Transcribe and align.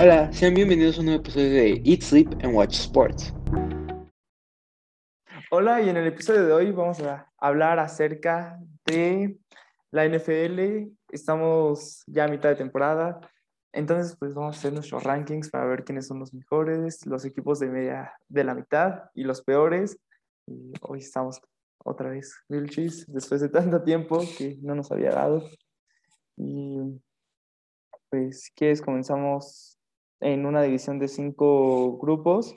Hola, 0.00 0.32
sean 0.32 0.54
bienvenidos 0.54 0.96
a 0.96 1.00
un 1.00 1.06
nuevo 1.06 1.20
episodio 1.20 1.50
de 1.50 1.82
Eat, 1.84 2.00
Sleep 2.00 2.28
and 2.42 2.54
Watch 2.54 2.74
Sports. 2.74 3.32
Hola, 5.50 5.82
y 5.82 5.90
en 5.90 5.98
el 5.98 6.06
episodio 6.06 6.46
de 6.46 6.52
hoy 6.52 6.72
vamos 6.72 7.00
a 7.00 7.30
hablar 7.36 7.78
acerca 7.78 8.58
de 8.86 9.36
la 9.90 10.08
NFL. 10.08 10.90
Estamos 11.10 12.02
ya 12.06 12.24
a 12.24 12.28
mitad 12.28 12.48
de 12.48 12.56
temporada, 12.56 13.20
entonces 13.72 14.16
pues 14.18 14.34
vamos 14.34 14.56
a 14.56 14.58
hacer 14.58 14.72
nuestros 14.72 15.04
rankings 15.04 15.50
para 15.50 15.66
ver 15.66 15.84
quiénes 15.84 16.06
son 16.06 16.18
los 16.18 16.32
mejores, 16.32 17.04
los 17.06 17.26
equipos 17.26 17.60
de 17.60 17.68
media 17.68 18.14
de 18.28 18.44
la 18.44 18.54
mitad 18.54 19.10
y 19.14 19.24
los 19.24 19.42
peores. 19.42 19.98
Hoy 20.80 21.00
estamos 21.00 21.38
otra 21.84 22.08
vez 22.08 22.34
Vilchis, 22.48 23.04
después 23.12 23.42
de 23.42 23.50
tanto 23.50 23.82
tiempo 23.82 24.20
que 24.38 24.56
no 24.62 24.74
nos 24.74 24.90
había 24.90 25.10
dado. 25.10 25.44
Y 26.36 26.98
pues, 28.08 28.50
quieres, 28.54 28.80
comenzamos 28.80 29.71
en 30.22 30.46
una 30.46 30.62
división 30.62 30.98
de 30.98 31.08
cinco 31.08 31.98
grupos. 31.98 32.54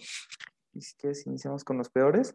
Y 0.74 0.82
si 0.82 0.96
quieres, 0.96 1.26
iniciamos 1.26 1.64
con 1.64 1.78
los 1.78 1.90
peores. 1.90 2.34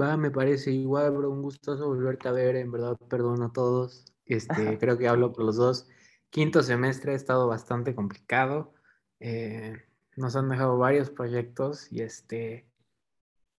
Va, 0.00 0.16
me 0.16 0.30
parece 0.30 0.72
igual, 0.72 1.12
bro. 1.12 1.30
Un 1.30 1.42
gustoso 1.42 1.86
volverte 1.86 2.28
a 2.28 2.32
ver. 2.32 2.56
En 2.56 2.72
verdad, 2.72 2.96
perdón 3.08 3.42
a 3.42 3.52
todos. 3.52 4.04
Este, 4.24 4.46
creo 4.78 4.98
que 4.98 5.08
hablo 5.08 5.32
por 5.32 5.44
los 5.44 5.56
dos. 5.56 5.86
Quinto 6.30 6.62
semestre 6.62 7.12
ha 7.12 7.16
estado 7.16 7.46
bastante 7.46 7.94
complicado. 7.94 8.74
Eh, 9.20 9.76
nos 10.16 10.36
han 10.36 10.48
dejado 10.48 10.78
varios 10.78 11.10
proyectos 11.10 11.92
y 11.92 12.02
este, 12.02 12.68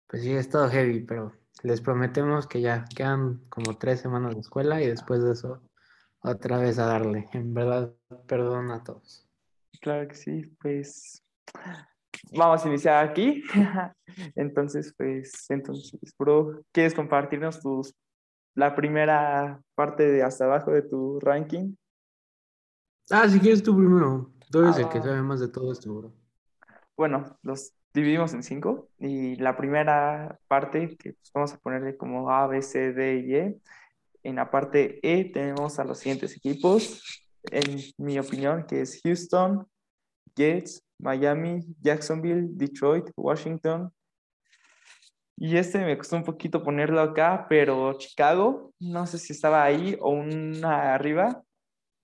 pues 0.07 0.23
sí, 0.23 0.33
ha 0.33 0.39
estado 0.39 0.69
heavy, 0.69 1.01
pero 1.01 1.33
les 1.63 1.81
prometemos 1.81 2.47
que 2.47 2.61
ya 2.61 2.85
quedan 2.95 3.41
como 3.49 3.77
tres 3.77 4.01
semanas 4.01 4.33
de 4.33 4.41
escuela 4.41 4.81
y 4.81 4.87
después 4.87 5.23
de 5.23 5.33
eso 5.33 5.61
otra 6.21 6.57
vez 6.57 6.79
a 6.79 6.85
darle. 6.85 7.27
En 7.33 7.53
verdad, 7.53 7.93
perdón 8.27 8.71
a 8.71 8.83
todos. 8.83 9.27
Claro 9.81 10.07
que 10.07 10.15
sí, 10.15 10.41
pues 10.61 11.23
vamos 12.31 12.63
a 12.63 12.67
iniciar 12.67 13.07
aquí. 13.07 13.43
entonces, 14.35 14.93
pues, 14.97 15.49
entonces, 15.49 16.13
bro, 16.17 16.61
¿quieres 16.71 16.93
compartirnos 16.93 17.59
tus, 17.59 17.95
la 18.55 18.75
primera 18.75 19.61
parte 19.75 20.03
de 20.03 20.23
hasta 20.23 20.45
abajo 20.45 20.71
de 20.71 20.81
tu 20.81 21.19
ranking? 21.19 21.75
Ah, 23.09 23.27
si 23.27 23.39
quieres 23.39 23.63
tú 23.63 23.75
primero. 23.75 24.31
Tú 24.51 24.61
eres 24.61 24.77
el 24.77 24.89
que 24.89 24.97
ah. 24.99 25.03
sabe 25.03 25.21
más 25.21 25.39
de 25.39 25.47
todo 25.47 25.71
esto, 25.71 25.93
bro. 25.93 26.13
Bueno, 26.97 27.37
los 27.43 27.73
dividimos 27.93 28.33
en 28.33 28.43
cinco 28.43 28.89
y 28.97 29.35
la 29.37 29.55
primera 29.55 30.39
parte, 30.47 30.97
que 30.97 31.13
pues, 31.13 31.31
vamos 31.33 31.53
a 31.53 31.57
ponerle 31.59 31.97
como 31.97 32.31
A, 32.31 32.47
B, 32.47 32.61
C, 32.61 32.91
D 32.93 33.19
y 33.19 33.35
E. 33.35 33.59
En 34.23 34.35
la 34.35 34.51
parte 34.51 34.99
E 35.01 35.25
tenemos 35.25 35.79
a 35.79 35.85
los 35.85 35.99
siguientes 35.99 36.35
equipos, 36.35 37.25
en 37.51 37.79
mi 37.97 38.19
opinión, 38.19 38.65
que 38.65 38.81
es 38.81 38.99
Houston, 39.03 39.65
Jets, 40.35 40.83
Miami, 40.99 41.61
Jacksonville, 41.81 42.47
Detroit, 42.51 43.09
Washington. 43.15 43.91
Y 45.37 45.55
este 45.55 45.79
me 45.79 45.97
costó 45.97 46.17
un 46.17 46.23
poquito 46.23 46.61
ponerlo 46.61 46.99
acá, 46.99 47.45
pero 47.47 47.93
Chicago, 47.93 48.73
no 48.79 49.07
sé 49.07 49.17
si 49.17 49.31
estaba 49.31 49.63
ahí 49.63 49.97
o 50.01 50.09
una 50.09 50.93
arriba. 50.93 51.41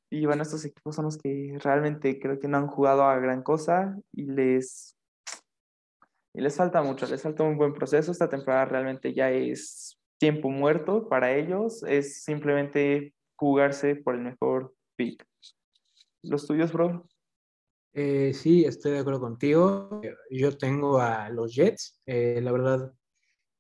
Y 0.09 0.25
bueno, 0.25 0.44
estos 0.44 0.63
equipos 0.63 0.95
son 0.95 1.05
los 1.05 1.17
que 1.17 1.57
realmente 1.61 2.17
creo 2.19 2.39
que 2.39 2.47
no 2.47 2.57
han 2.57 2.67
jugado 2.67 3.03
a 3.03 3.19
gran 3.19 3.44
cosa 3.44 3.97
y 4.13 4.23
les, 4.23 4.95
y 6.33 6.39
les 6.39 6.55
falta 6.55 6.81
mucho, 6.81 7.05
les 7.07 7.22
falta 7.22 7.44
un 7.44 7.57
buen 7.57 7.73
proceso. 7.73 8.11
Esta 8.11 8.29
temporada 8.29 8.66
realmente 8.66 9.13
ya 9.13 9.29
es 9.29 10.00
tiempo 10.17 10.49
muerto 10.49 11.08
para 11.09 11.35
ellos, 11.35 11.83
es 11.83 12.23
simplemente 12.23 13.13
jugarse 13.35 13.95
por 13.95 14.16
el 14.16 14.22
mejor 14.22 14.73
pick. 14.95 15.25
¿Los 16.23 16.47
tuyos, 16.47 16.72
bro? 16.72 17.07
Eh, 17.94 18.33
sí, 18.33 18.66
estoy 18.66 18.91
de 18.91 18.99
acuerdo 18.99 19.22
contigo. 19.22 20.02
Yo 20.30 20.57
tengo 20.57 20.99
a 20.99 21.30
los 21.30 21.55
Jets. 21.55 22.02
Eh, 22.05 22.41
la 22.44 22.52
verdad, 22.52 22.94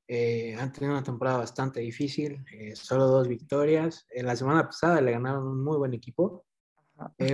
eh, 0.07 0.55
han 0.59 0.73
tenido 0.73 0.93
una 0.93 1.03
temporada 1.03 1.37
bastante 1.37 1.79
difícil. 1.79 2.43
solo 2.75 3.05
dos 3.05 3.27
victorias. 3.27 4.05
En 4.09 4.25
la 4.25 4.35
semana 4.35 4.65
pasada 4.65 4.99
le 4.99 5.11
ganaron 5.11 5.47
un 5.47 5.63
muy 5.63 5.77
buen 5.77 5.93
equipo. 5.93 6.45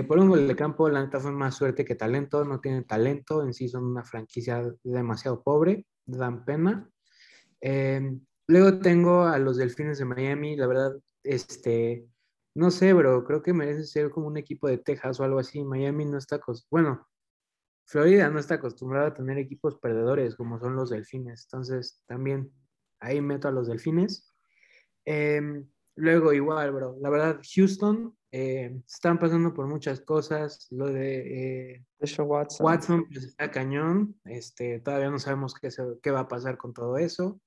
por 0.06 0.18
un 0.18 0.28
gol 0.28 0.46
de 0.46 0.56
campo, 0.56 0.88
la 0.88 1.02
neta 1.02 1.18
fue 1.18 1.32
más 1.32 1.56
suerte 1.56 1.84
que 1.84 1.96
talento. 1.96 2.44
No 2.44 2.60
tienen 2.60 2.84
talento. 2.84 3.42
En 3.42 3.52
sí 3.52 3.68
son 3.68 3.84
una 3.84 4.04
franquicia 4.04 4.62
demasiado 4.84 5.42
pobre. 5.42 5.86
Dan 6.06 6.44
pena. 6.44 6.88
Luego 8.46 8.78
tengo 8.78 9.24
a 9.24 9.38
los 9.38 9.56
Delfines 9.56 9.98
de 9.98 10.04
Miami. 10.04 10.56
La 10.56 10.66
verdad, 10.66 10.92
este 11.22 12.06
no 12.54 12.70
sé, 12.70 12.92
bro, 12.92 13.24
creo 13.24 13.42
que 13.42 13.54
merece 13.54 13.84
ser 13.84 14.10
como 14.10 14.26
un 14.26 14.36
equipo 14.36 14.68
de 14.68 14.78
Texas 14.78 15.18
o 15.20 15.24
algo 15.24 15.38
así. 15.38 15.64
Miami 15.64 16.04
no 16.04 16.18
está, 16.18 16.40
bueno, 16.70 17.08
Florida 17.86 18.28
no 18.28 18.38
está 18.38 18.56
acostumbrada 18.56 19.08
a 19.08 19.14
tener 19.14 19.38
equipos 19.38 19.78
perdedores 19.78 20.36
como 20.36 20.58
son 20.58 20.76
los 20.76 20.90
Delfines. 20.90 21.44
Entonces, 21.50 22.02
también 22.06 22.52
ahí 23.00 23.20
meto 23.22 23.48
a 23.48 23.52
los 23.52 23.68
Delfines. 23.68 24.34
Em, 25.06 25.66
luego, 25.96 26.32
igual, 26.32 26.72
bro, 26.72 26.96
la 27.00 27.08
verdad, 27.08 27.40
Houston 27.54 28.14
eh, 28.30 28.78
están 28.86 29.18
pasando 29.18 29.54
por 29.54 29.66
muchas 29.66 30.00
cosas. 30.02 30.66
Lo 30.70 30.88
de 30.88 31.74
eh, 31.74 31.86
Watson, 32.00 32.66
Watson 32.66 33.06
pues, 33.10 33.24
está 33.24 33.50
cañón. 33.50 34.14
Este, 34.26 34.78
todavía 34.80 35.10
no 35.10 35.18
sabemos 35.18 35.54
qué, 35.54 35.70
qué 36.02 36.10
va 36.10 36.20
a 36.20 36.28
pasar 36.28 36.58
con 36.58 36.74
todo 36.74 36.98
eso. 36.98 37.40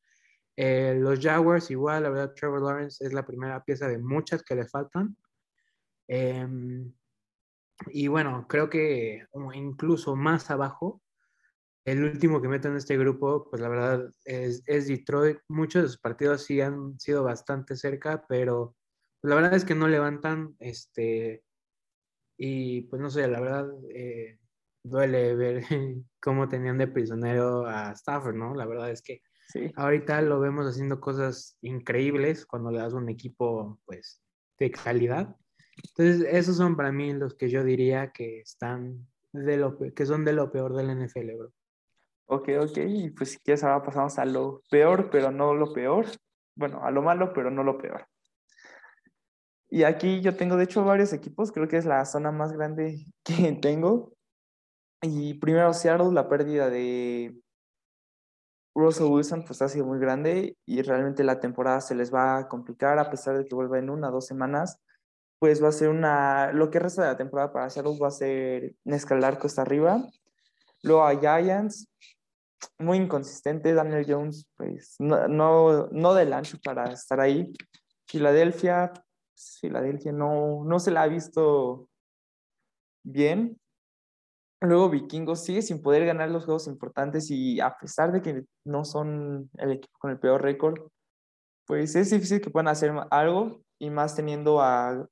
Eh, 0.58 0.96
los 0.98 1.20
Jaguars, 1.20 1.70
igual, 1.72 2.04
la 2.04 2.10
verdad, 2.10 2.34
Trevor 2.34 2.62
Lawrence 2.62 3.06
es 3.06 3.14
la 3.14 3.26
primera 3.26 3.64
pieza 3.64 3.88
de 3.88 3.98
muchas 3.98 4.44
que 4.44 4.56
le 4.56 4.66
faltan. 4.68 5.18
Em, 6.08 6.94
y 7.88 8.08
bueno, 8.08 8.46
creo 8.48 8.70
que 8.70 9.26
incluso 9.54 10.16
más 10.16 10.50
abajo, 10.50 11.02
el 11.86 12.04
último 12.04 12.42
que 12.42 12.48
meto 12.48 12.68
en 12.68 12.78
este 12.78 12.98
grupo, 12.98 13.48
pues 13.50 13.62
la 13.62 13.70
verdad 13.70 14.12
es, 14.24 14.64
Detroit. 14.66 15.40
Muchos 15.48 15.84
de 15.84 15.88
sus 15.90 16.00
partidos 16.00 16.44
sí 16.44 16.62
han 16.62 17.00
sido 17.00 17.24
bastante 17.24 17.76
cerca, 17.76 18.26
pero 18.28 18.76
la 19.22 19.36
verdad 19.36 19.54
es 19.54 19.66
que 19.66 19.76
no 19.76 19.88
levantan. 19.88 20.56
Este, 20.60 21.44
y 22.38 22.82
pues 22.84 23.02
no 23.02 23.10
sé, 23.10 23.28
la 23.28 23.40
verdad 23.40 23.70
eh, 23.94 24.40
duele 24.84 25.36
ver 25.36 25.64
cómo 26.20 26.50
tenían 26.50 26.78
de 26.78 26.88
prisionero 26.88 27.68
a 27.68 27.92
Stafford, 27.92 28.36
¿no? 28.36 28.56
La 28.56 28.66
verdad 28.66 28.90
es 28.92 29.02
que 29.02 29.22
Ahorita 29.76 30.22
lo 30.22 30.40
vemos 30.40 30.68
haciendo 30.68 31.00
cosas 31.00 31.58
increíbles 31.62 32.46
cuando 32.46 32.72
le 32.72 32.80
das 32.80 32.94
un 32.94 33.10
equipo 33.10 33.80
pues 33.86 34.22
de 34.58 34.72
calidad. 34.72 35.36
Entonces, 35.78 36.28
esos 36.32 36.58
son 36.58 36.76
para 36.76 36.92
mí 36.92 37.14
los 37.14 37.36
que 37.36 37.50
yo 37.50 37.64
diría 37.64 38.12
que 38.12 38.40
están 38.40 39.08
de 39.32 39.58
lo 39.58 39.78
que 39.78 40.06
son 40.06 40.24
de 40.26 40.34
lo 40.34 40.52
peor 40.52 40.76
del 40.76 40.90
NFL, 40.90 41.36
bro. 41.38 41.54
Ok, 42.28 42.50
ok, 42.60 42.78
y 42.88 43.10
pues 43.12 43.32
si 43.32 43.38
quieres 43.40 43.64
ahora 43.64 43.84
pasamos 43.84 44.18
a 44.18 44.26
lo 44.26 44.64
peor, 44.72 45.10
pero 45.12 45.32
no 45.32 45.54
lo 45.54 45.74
peor. 45.74 46.06
Bueno, 46.56 46.84
a 46.84 46.90
lo 46.90 47.02
malo, 47.02 47.34
pero 47.34 47.52
no 47.52 47.64
lo 47.64 47.78
peor. 47.78 48.08
Y 49.70 49.84
aquí 49.84 50.22
yo 50.22 50.36
tengo, 50.36 50.56
de 50.56 50.64
hecho, 50.64 50.84
varios 50.84 51.14
equipos, 51.14 51.52
creo 51.52 51.68
que 51.68 51.78
es 51.78 51.86
la 51.86 52.06
zona 52.06 52.32
más 52.32 52.54
grande 52.54 53.06
que 53.24 53.52
tengo. 53.62 54.14
Y 55.02 55.36
primero 55.36 55.74
Seattle, 55.74 56.14
la 56.14 56.30
pérdida 56.30 56.70
de 56.70 57.36
Russell 58.76 59.08
Wilson 59.08 59.46
pues 59.46 59.62
ha 59.62 59.70
sido 59.70 59.86
muy 59.86 60.00
grande 60.00 60.58
y 60.66 60.82
realmente 60.82 61.24
la 61.24 61.40
temporada 61.40 61.80
se 61.80 61.96
les 61.96 62.14
va 62.14 62.38
a 62.38 62.48
complicar 62.50 63.00
a 63.00 63.10
pesar 63.10 63.38
de 63.38 63.46
que 63.46 63.56
vuelva 63.56 63.80
en 63.80 63.90
una 63.90 64.10
o 64.10 64.12
dos 64.12 64.28
semanas. 64.28 64.82
Pues 65.40 65.64
va 65.64 65.70
a 65.70 65.72
ser 65.72 65.90
una, 65.90 66.52
lo 66.52 66.70
que 66.70 66.80
resta 66.80 67.04
de 67.04 67.08
la 67.10 67.18
temporada 67.18 67.52
para 67.52 67.70
Seattle 67.70 67.98
va 68.02 68.10
a 68.10 68.12
ser 68.12 68.76
escalar 68.86 69.40
costa 69.40 69.62
arriba. 69.62 70.04
Luego 70.84 71.06
a 71.06 71.18
Giants, 71.18 71.88
muy 72.78 72.98
inconsistente. 72.98 73.74
Daniel 73.74 74.06
Jones, 74.08 74.48
pues 74.56 74.96
no, 75.00 75.28
no, 75.28 75.88
no 75.88 76.14
del 76.14 76.34
ancho 76.34 76.58
para 76.64 76.92
estar 76.92 77.20
ahí. 77.20 77.54
Filadelfia, 78.08 78.92
pues, 78.94 79.58
Filadelfia 79.62 80.12
no, 80.12 80.64
no 80.66 80.80
se 80.80 80.92
la 80.92 81.04
ha 81.04 81.08
visto 81.08 81.88
bien. 83.04 83.58
Luego 84.66 84.90
Vikingos 84.90 85.44
sigue 85.44 85.62
sin 85.62 85.82
poder 85.82 86.06
ganar 86.06 86.30
los 86.30 86.46
juegos 86.46 86.68
importantes 86.68 87.30
y 87.30 87.60
a 87.60 87.78
pesar 87.78 88.12
de 88.12 88.22
que 88.22 88.46
no 88.66 88.86
son 88.86 89.50
el 89.58 89.72
equipo 89.74 89.98
con 90.00 90.12
el 90.12 90.20
peor 90.20 90.42
récord, 90.42 90.80
pues 91.66 91.96
es 91.96 92.10
difícil 92.10 92.42
que 92.42 92.50
puedan 92.50 92.68
hacer 92.68 92.94
algo 93.12 93.62
y 93.80 93.90
más 93.90 94.16
teniendo 94.16 94.62
a 94.62 95.08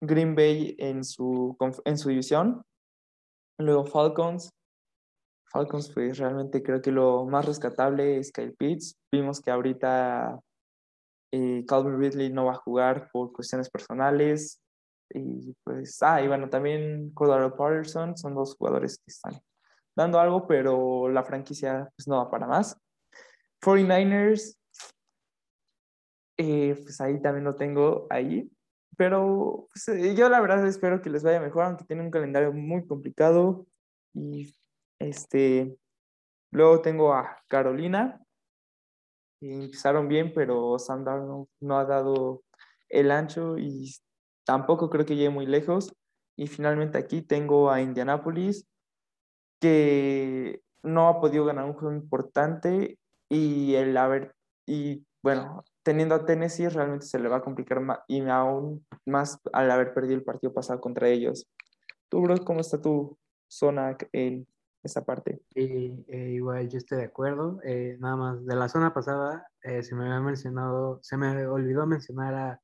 Green 0.00 0.34
Bay 0.34 0.74
en 0.78 1.04
su, 1.04 1.56
en 1.84 1.98
su 1.98 2.08
división. 2.08 2.62
Luego 3.58 3.84
Falcons. 3.84 4.50
Falcons, 5.46 5.92
pues 5.92 6.18
realmente 6.18 6.62
creo 6.62 6.80
que 6.80 6.90
lo 6.90 7.26
más 7.26 7.44
rescatable 7.44 8.18
es 8.18 8.32
Kyle 8.32 8.54
Pitts. 8.56 8.96
Vimos 9.12 9.40
que 9.40 9.50
ahorita 9.50 10.40
eh, 11.32 11.64
Calvin 11.66 11.98
Ridley 11.98 12.32
no 12.32 12.46
va 12.46 12.52
a 12.52 12.56
jugar 12.56 13.10
por 13.12 13.32
cuestiones 13.32 13.68
personales. 13.68 14.61
Y 15.14 15.54
pues, 15.64 16.02
ah, 16.02 16.22
y 16.22 16.28
bueno, 16.28 16.48
también 16.48 17.10
Cordero 17.12 17.54
Patterson 17.56 18.16
son 18.16 18.34
dos 18.34 18.56
jugadores 18.56 18.98
que 18.98 19.10
están 19.10 19.40
dando 19.94 20.18
algo, 20.18 20.46
pero 20.46 21.08
la 21.08 21.22
franquicia 21.22 21.90
pues 21.96 22.08
no 22.08 22.16
va 22.16 22.30
para 22.30 22.46
más. 22.46 22.78
49ers, 23.60 24.56
eh, 26.38 26.78
pues 26.82 27.00
ahí 27.00 27.20
también 27.20 27.44
lo 27.44 27.54
tengo 27.54 28.06
ahí. 28.10 28.50
pero 28.96 29.68
pues, 29.72 29.88
eh, 29.88 30.14
yo 30.14 30.28
la 30.28 30.40
verdad 30.40 30.66
espero 30.66 31.00
que 31.00 31.10
les 31.10 31.22
vaya 31.22 31.40
mejor, 31.40 31.64
aunque 31.64 31.84
tienen 31.84 32.06
un 32.06 32.12
calendario 32.12 32.52
muy 32.52 32.86
complicado. 32.86 33.66
Y 34.14 34.54
este, 34.98 35.76
luego 36.50 36.80
tengo 36.82 37.12
a 37.14 37.42
Carolina, 37.48 38.20
empezaron 39.40 40.08
bien, 40.08 40.32
pero 40.34 40.78
Sam 40.78 41.04
Darnold 41.04 41.48
no 41.60 41.78
ha 41.78 41.84
dado 41.84 42.42
el 42.88 43.10
ancho 43.10 43.58
y 43.58 43.94
tampoco 44.44 44.90
creo 44.90 45.06
que 45.06 45.16
llegue 45.16 45.30
muy 45.30 45.46
lejos. 45.46 45.94
Y 46.36 46.46
finalmente 46.46 46.98
aquí 46.98 47.22
tengo 47.22 47.70
a 47.70 47.82
Indianapolis, 47.82 48.66
que 49.60 50.62
no 50.82 51.08
ha 51.08 51.20
podido 51.20 51.44
ganar 51.44 51.64
un 51.66 51.74
juego 51.74 51.94
importante 51.94 52.98
y 53.28 53.74
el 53.74 53.96
haber, 53.96 54.34
y 54.66 55.04
bueno, 55.22 55.64
teniendo 55.82 56.14
a 56.14 56.24
Tennessee 56.24 56.68
realmente 56.68 57.06
se 57.06 57.18
le 57.18 57.28
va 57.28 57.36
a 57.36 57.42
complicar 57.42 57.80
más, 57.80 58.00
y 58.08 58.20
aún 58.28 58.84
más 59.06 59.40
al 59.52 59.70
haber 59.70 59.94
perdido 59.94 60.14
el 60.14 60.24
partido 60.24 60.52
pasado 60.52 60.80
contra 60.80 61.08
ellos. 61.08 61.48
Tú, 62.08 62.20
bro, 62.22 62.36
¿cómo 62.44 62.60
está 62.60 62.80
tu 62.80 63.16
zona 63.48 63.96
en 64.12 64.46
esa 64.82 65.04
parte? 65.04 65.40
Y, 65.54 66.04
eh, 66.08 66.32
igual 66.34 66.68
yo 66.68 66.78
estoy 66.78 66.98
de 66.98 67.04
acuerdo. 67.04 67.60
Eh, 67.64 67.96
nada 68.00 68.16
más, 68.16 68.44
de 68.44 68.56
la 68.56 68.68
zona 68.68 68.92
pasada 68.92 69.46
eh, 69.62 69.82
se 69.82 69.94
me 69.94 70.04
había 70.04 70.20
mencionado, 70.20 70.98
se 71.02 71.16
me 71.16 71.46
olvidó 71.46 71.86
mencionar 71.86 72.34
a, 72.34 72.60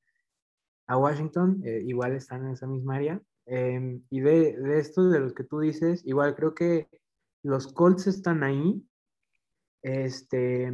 a 0.88 0.96
Washington, 0.96 1.62
igual 1.64 2.12
están 2.12 2.46
en 2.46 2.52
esa 2.52 2.66
misma 2.66 2.96
área. 2.96 3.22
Em, 3.46 4.02
y 4.10 4.20
de, 4.20 4.56
de 4.58 4.78
estos, 4.78 5.12
de 5.12 5.20
los 5.20 5.32
que 5.32 5.44
tú 5.44 5.60
dices, 5.60 6.04
igual 6.04 6.34
creo 6.34 6.54
que 6.54 6.88
los 7.42 7.72
Colts 7.72 8.06
están 8.06 8.42
ahí. 8.42 8.82
Este, 9.82 10.70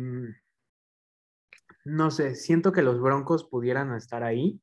no 1.84 2.10
sé, 2.10 2.34
siento 2.34 2.72
que 2.72 2.82
los 2.82 3.00
Broncos 3.00 3.44
pudieran 3.44 3.94
estar 3.94 4.22
ahí. 4.22 4.60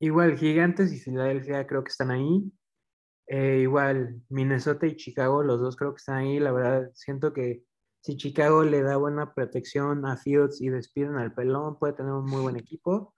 igual 0.00 0.36
Gigantes 0.38 0.92
y 0.92 0.98
Filadelfia 0.98 1.66
creo 1.66 1.84
que 1.84 1.90
están 1.90 2.10
ahí. 2.10 2.50
Eh, 3.26 3.60
igual, 3.62 4.22
Minnesota 4.28 4.86
y 4.86 4.96
Chicago, 4.96 5.44
los 5.44 5.60
dos 5.60 5.76
creo 5.76 5.92
que 5.92 5.98
están 5.98 6.16
ahí. 6.16 6.40
La 6.40 6.52
verdad, 6.52 6.90
siento 6.94 7.32
que 7.32 7.62
si 8.00 8.16
Chicago 8.16 8.64
le 8.64 8.82
da 8.82 8.96
buena 8.96 9.34
protección 9.34 10.06
a 10.06 10.16
Fields 10.16 10.60
y 10.60 10.70
despiden 10.70 11.16
al 11.16 11.34
pelón, 11.34 11.78
puede 11.78 11.92
tener 11.92 12.12
un 12.12 12.24
muy 12.24 12.40
buen 12.42 12.56
equipo. 12.56 13.14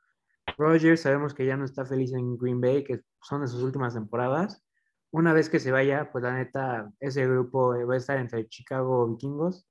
Rogers, 0.58 1.00
sabemos 1.00 1.34
que 1.34 1.46
ya 1.46 1.56
no 1.56 1.64
está 1.64 1.84
feliz 1.84 2.12
en 2.12 2.36
Green 2.36 2.60
Bay, 2.60 2.84
que 2.84 3.02
son 3.22 3.42
de 3.42 3.48
sus 3.48 3.62
últimas 3.62 3.94
temporadas. 3.94 4.64
Una 5.10 5.32
vez 5.32 5.48
que 5.48 5.60
se 5.60 5.70
vaya, 5.70 6.10
pues 6.10 6.24
la 6.24 6.34
neta, 6.34 6.90
ese 6.98 7.26
grupo 7.26 7.74
va 7.86 7.94
a 7.94 7.96
estar 7.96 8.18
entre 8.18 8.48
Chicago 8.48 9.06
Vikingos. 9.08 9.68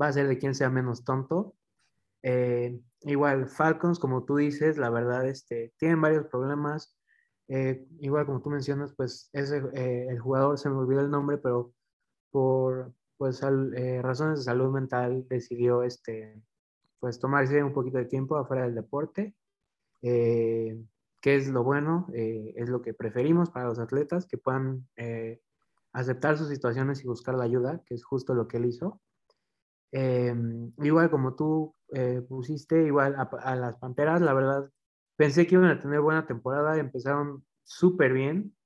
Va 0.00 0.08
a 0.08 0.12
ser 0.12 0.28
de 0.28 0.38
quien 0.38 0.54
sea 0.54 0.70
menos 0.70 1.04
tonto. 1.04 1.56
Eh, 2.22 2.80
igual, 3.02 3.48
Falcons, 3.48 3.98
como 3.98 4.24
tú 4.24 4.36
dices, 4.36 4.78
la 4.78 4.90
verdad, 4.90 5.26
este, 5.26 5.72
tienen 5.78 6.00
varios 6.00 6.26
problemas. 6.26 6.96
Eh, 7.48 7.86
igual 8.00 8.26
como 8.26 8.40
tú 8.42 8.50
mencionas, 8.50 8.94
pues 8.94 9.28
ese, 9.32 9.62
eh, 9.74 10.06
el 10.08 10.20
jugador, 10.20 10.58
se 10.58 10.68
me 10.70 10.76
olvidó 10.76 11.00
el 11.00 11.10
nombre, 11.10 11.38
pero 11.38 11.72
por 12.30 12.94
pues, 13.16 13.42
eh, 13.42 14.00
razones 14.02 14.40
de 14.40 14.44
salud 14.44 14.72
mental 14.72 15.26
decidió 15.28 15.82
este, 15.82 16.42
pues, 17.00 17.18
tomarse 17.18 17.62
un 17.62 17.72
poquito 17.72 17.98
de 17.98 18.06
tiempo 18.06 18.36
afuera 18.36 18.64
del 18.64 18.74
deporte, 18.74 19.34
que 20.02 21.36
es 21.36 21.48
lo 21.48 21.62
bueno, 21.62 22.08
es 22.12 22.68
lo 22.68 22.82
que 22.82 22.92
preferimos 22.92 23.50
para 23.50 23.66
los 23.66 23.78
atletas, 23.78 24.26
que 24.26 24.36
puedan 24.36 24.88
aceptar 25.92 26.36
sus 26.36 26.48
situaciones 26.48 27.04
y 27.04 27.06
buscar 27.06 27.36
la 27.36 27.44
ayuda, 27.44 27.80
que 27.86 27.94
es 27.94 28.04
justo 28.04 28.34
lo 28.34 28.48
que 28.48 28.56
él 28.56 28.64
hizo. 28.64 29.00
igual 29.92 31.08
como 31.08 31.36
tú 31.36 31.76
pusiste, 32.28 32.84
igual 32.84 33.14
a 33.16 33.54
las 33.54 33.76
Panteras, 33.76 34.20
la 34.20 34.34
verdad, 34.34 34.68
Pensé 35.16 35.46
que 35.46 35.54
iban 35.54 35.70
a 35.70 35.78
tener 35.78 36.00
buena 36.00 36.26
temporada, 36.26 36.78
empezaron 36.78 37.44
súper 37.62 38.12
bien 38.12 38.56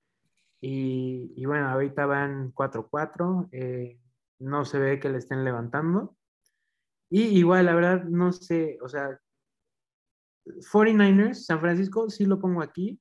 y, 0.61 1.45
bueno, 1.45 1.69
ahorita 1.69 2.07
van 2.07 2.51
4-4, 2.53 3.49
eh, 3.53 4.01
no 4.39 4.65
se 4.65 4.79
ve 4.79 5.01
que 5.01 5.09
le 5.09 5.19
estén 5.19 5.45
levantando. 5.45 6.17
Y 7.11 7.39
igual, 7.39 7.67
la 7.67 7.75
verdad, 7.75 8.05
no 8.05 8.33
sé, 8.33 8.79
o 8.83 8.89
sea, 8.89 9.21
49ers, 10.45 11.45
San 11.45 11.61
Francisco, 11.61 12.11
sí 12.11 12.25
lo 12.25 12.41
pongo 12.41 12.63
aquí, 12.63 13.01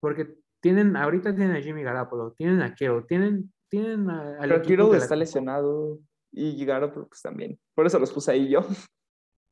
porque 0.00 0.36
tienen, 0.60 0.96
ahorita 0.96 1.34
tienen 1.34 1.56
a 1.56 1.60
Jimmy 1.60 1.82
Garapolo, 1.82 2.32
tienen 2.32 2.62
a 2.62 2.74
Kiro, 2.74 3.04
tienen, 3.04 3.52
tienen 3.68 4.08
a... 4.10 4.38
Pero 4.40 4.62
Kiro 4.62 4.94
está 4.94 5.16
lesionado 5.16 6.00
y 6.32 6.64
Garoppolo 6.64 7.06
pues 7.06 7.22
también, 7.22 7.58
por 7.74 7.86
eso 7.86 7.98
los 7.98 8.12
puse 8.12 8.32
ahí 8.32 8.48
yo. 8.48 8.60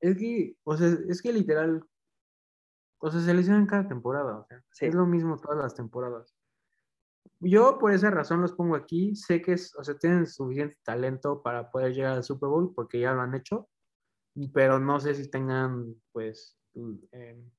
Es 0.00 0.16
que, 0.16 0.56
o 0.64 0.76
sea, 0.76 0.88
es 1.08 1.22
que 1.22 1.32
literal, 1.32 1.84
o 2.98 3.10
sea, 3.10 3.20
se 3.20 3.34
lesionan 3.34 3.66
cada 3.66 3.86
temporada, 3.86 4.38
o 4.38 4.46
sea, 4.48 4.88
es 4.88 4.94
lo 4.94 5.06
mismo 5.06 5.38
todas 5.38 5.58
las 5.58 5.74
temporadas. 5.74 6.34
Yo 7.40 7.78
por 7.78 7.92
esa 7.92 8.10
razón 8.10 8.40
los 8.40 8.52
pongo 8.52 8.76
aquí, 8.76 9.16
sé 9.16 9.42
que 9.42 9.52
es, 9.54 9.74
o 9.76 9.82
sea, 9.82 9.96
tienen 9.96 10.26
suficiente 10.26 10.76
talento 10.84 11.42
para 11.42 11.70
poder 11.70 11.92
llegar 11.92 12.12
al 12.12 12.24
Super 12.24 12.48
Bowl 12.48 12.72
porque 12.74 13.00
ya 13.00 13.12
lo 13.12 13.22
han 13.22 13.34
hecho, 13.34 13.68
pero 14.54 14.78
no 14.78 15.00
sé 15.00 15.14
si 15.14 15.30
tengan 15.30 15.94
pues, 16.12 16.56
em, 16.74 17.50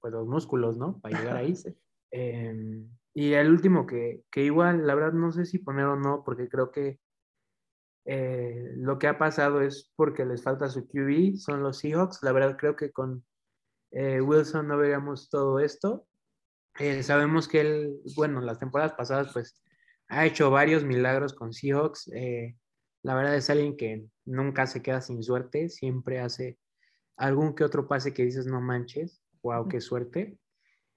pues 0.00 0.12
los 0.12 0.26
músculos, 0.26 0.76
¿no? 0.76 1.00
Para 1.00 1.18
llegar 1.18 1.36
ahí. 1.36 1.54
Em, 2.12 2.90
y 3.14 3.34
el 3.34 3.48
último 3.48 3.86
que, 3.86 4.24
que, 4.32 4.42
igual, 4.42 4.84
la 4.84 4.96
verdad 4.96 5.12
no 5.12 5.30
sé 5.30 5.44
si 5.46 5.60
poner 5.60 5.84
o 5.84 5.94
no, 5.94 6.24
porque 6.24 6.48
creo 6.48 6.72
que 6.72 6.98
eh, 8.04 8.72
lo 8.76 8.98
que 8.98 9.06
ha 9.06 9.18
pasado 9.18 9.60
es 9.60 9.92
porque 9.94 10.24
les 10.24 10.42
falta 10.42 10.68
su 10.68 10.88
QB, 10.88 11.36
son 11.36 11.62
los 11.62 11.78
Seahawks. 11.78 12.22
La 12.22 12.32
verdad 12.32 12.56
creo 12.58 12.76
que 12.76 12.90
con 12.90 13.24
eh, 13.92 14.20
Wilson 14.20 14.68
no 14.68 14.78
veríamos 14.78 15.28
todo 15.30 15.60
esto. 15.60 16.06
Sabemos 17.02 17.46
que 17.46 17.60
él, 17.60 18.00
bueno, 18.16 18.40
las 18.40 18.58
temporadas 18.58 18.94
pasadas, 18.94 19.32
pues 19.32 19.60
ha 20.08 20.24
hecho 20.26 20.50
varios 20.50 20.82
milagros 20.84 21.34
con 21.34 21.52
Seahawks. 21.52 22.10
Eh, 22.14 22.56
la 23.02 23.14
verdad 23.14 23.36
es 23.36 23.50
alguien 23.50 23.76
que 23.76 24.06
nunca 24.24 24.66
se 24.66 24.82
queda 24.82 25.00
sin 25.00 25.22
suerte, 25.22 25.68
siempre 25.68 26.20
hace 26.20 26.58
algún 27.16 27.54
que 27.54 27.64
otro 27.64 27.86
pase 27.86 28.14
que 28.14 28.24
dices, 28.24 28.46
no 28.46 28.60
manches, 28.60 29.22
wow, 29.42 29.68
qué 29.68 29.80
suerte. 29.80 30.38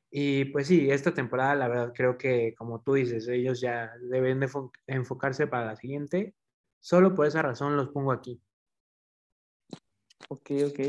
Y 0.10 0.46
pues 0.46 0.68
sí, 0.68 0.90
esta 0.90 1.14
temporada, 1.14 1.56
la 1.56 1.68
verdad, 1.68 1.94
creo 1.94 2.18
que, 2.18 2.54
como 2.58 2.82
tú 2.82 2.94
dices, 2.94 3.28
ellos 3.28 3.60
ya 3.60 3.92
deben 4.10 4.40
de 4.40 4.50
enfocarse 4.88 5.48
para 5.48 5.66
la 5.66 5.76
siguiente. 5.76 6.36
Solo 6.80 7.16
por 7.16 7.26
esa 7.26 7.42
razón 7.42 7.76
los 7.76 7.90
pongo 7.90 8.12
aquí. 8.12 8.42
Ok, 10.30 10.52
ok. 10.68 10.80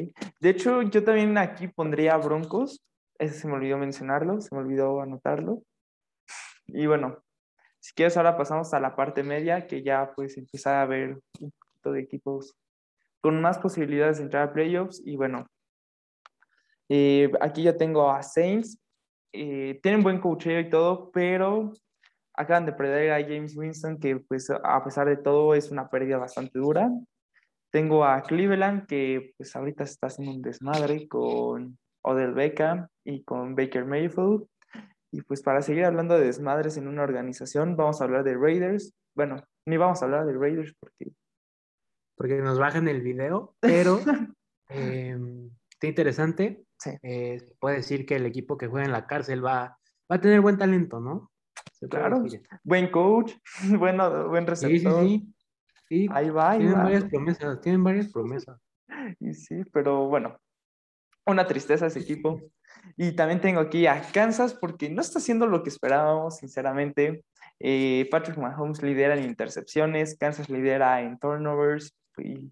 De 0.40 0.50
hecho, 0.50 0.82
yo 0.82 1.02
también 1.02 1.36
aquí 1.38 1.68
pondría 1.68 2.16
Broncos. 2.16 2.84
Ese 3.18 3.34
se 3.38 3.48
me 3.48 3.54
olvidó 3.54 3.78
mencionarlo, 3.78 4.40
se 4.40 4.54
me 4.54 4.60
olvidó 4.60 5.00
anotarlo. 5.00 5.62
Y 6.66 6.86
bueno, 6.86 7.22
si 7.80 7.92
quieres, 7.94 8.16
ahora 8.16 8.36
pasamos 8.36 8.72
a 8.74 8.80
la 8.80 8.96
parte 8.96 9.22
media, 9.22 9.66
que 9.66 9.82
ya 9.82 10.12
pues 10.14 10.36
empezar 10.38 10.76
a 10.76 10.86
ver 10.86 11.20
un 11.40 11.52
poquito 11.52 11.92
de 11.92 12.00
equipos 12.00 12.56
con 13.20 13.40
más 13.40 13.58
posibilidades 13.58 14.18
de 14.18 14.24
entrar 14.24 14.48
a 14.48 14.52
playoffs. 14.52 15.02
Y 15.04 15.16
bueno, 15.16 15.46
eh, 16.88 17.30
aquí 17.40 17.62
ya 17.62 17.76
tengo 17.76 18.10
a 18.10 18.22
Saints. 18.22 18.78
Eh, 19.32 19.80
tienen 19.82 20.02
buen 20.02 20.20
coacheo 20.20 20.60
y 20.60 20.70
todo, 20.70 21.10
pero 21.10 21.72
acaban 22.34 22.66
de 22.66 22.72
perder 22.72 23.12
a 23.12 23.22
James 23.22 23.56
Winston, 23.56 23.98
que 23.98 24.16
pues 24.16 24.50
a 24.50 24.84
pesar 24.84 25.08
de 25.08 25.16
todo 25.16 25.54
es 25.54 25.70
una 25.70 25.88
pérdida 25.88 26.18
bastante 26.18 26.58
dura. 26.58 26.90
Tengo 27.70 28.04
a 28.04 28.22
Cleveland, 28.22 28.86
que 28.86 29.34
pues 29.36 29.54
ahorita 29.54 29.84
está 29.84 30.06
haciendo 30.06 30.32
un 30.32 30.42
desmadre 30.42 31.08
con 31.08 31.78
Odell 32.04 32.34
Beckham 32.34 32.88
y 33.04 33.22
con 33.24 33.54
Baker 33.54 33.84
Mayfield. 33.84 34.46
Y 35.10 35.22
pues 35.22 35.42
para 35.42 35.62
seguir 35.62 35.84
hablando 35.84 36.18
de 36.18 36.26
desmadres 36.26 36.76
en 36.76 36.88
una 36.88 37.02
organización, 37.02 37.76
vamos 37.76 38.00
a 38.00 38.04
hablar 38.04 38.24
de 38.24 38.36
Raiders. 38.36 38.94
Bueno, 39.14 39.42
ni 39.66 39.76
vamos 39.76 40.02
a 40.02 40.06
hablar 40.06 40.26
de 40.26 40.32
Raiders 40.34 40.74
porque... 40.78 41.12
Porque 42.16 42.36
nos 42.36 42.58
bajan 42.58 42.86
el 42.88 43.00
video, 43.00 43.56
pero 43.60 43.98
eh, 44.70 45.18
está 45.70 45.86
interesante. 45.86 46.64
Sí. 46.78 46.90
Eh, 47.02 47.54
puede 47.58 47.76
decir 47.76 48.06
que 48.06 48.16
el 48.16 48.26
equipo 48.26 48.56
que 48.56 48.68
juega 48.68 48.86
en 48.86 48.92
la 48.92 49.06
cárcel 49.06 49.44
va, 49.44 49.78
va 50.10 50.16
a 50.16 50.20
tener 50.20 50.40
buen 50.40 50.58
talento, 50.58 51.00
¿no? 51.00 51.30
claro, 51.88 52.24
buen 52.62 52.90
coach, 52.90 53.32
bueno, 53.78 54.28
buen 54.28 54.46
receptor. 54.46 55.04
Sí, 55.04 55.08
sí, 55.08 55.18
sí. 55.18 55.34
Sí, 55.88 56.08
ahí 56.12 56.30
va. 56.30 56.56
tienen 56.56 56.74
varias 56.74 57.04
promesas, 57.04 57.60
tienen 57.60 57.84
varias 57.84 58.12
promesas. 58.12 58.58
Y 59.20 59.34
sí, 59.34 59.62
pero 59.72 60.08
bueno, 60.08 60.38
una 61.26 61.46
tristeza 61.46 61.86
ese 61.86 62.00
equipo. 62.00 62.40
Y 62.96 63.12
también 63.12 63.40
tengo 63.40 63.60
aquí 63.60 63.86
a 63.86 64.00
Kansas 64.12 64.54
porque 64.54 64.90
no 64.90 65.00
está 65.00 65.18
haciendo 65.18 65.46
lo 65.46 65.62
que 65.62 65.70
esperábamos, 65.70 66.36
sinceramente. 66.38 67.24
Eh, 67.60 68.08
Patrick 68.10 68.36
Mahomes 68.36 68.82
lidera 68.82 69.16
en 69.16 69.24
intercepciones, 69.24 70.16
Kansas 70.18 70.48
lidera 70.48 71.00
en 71.00 71.18
turnovers. 71.18 71.96
Y 72.18 72.50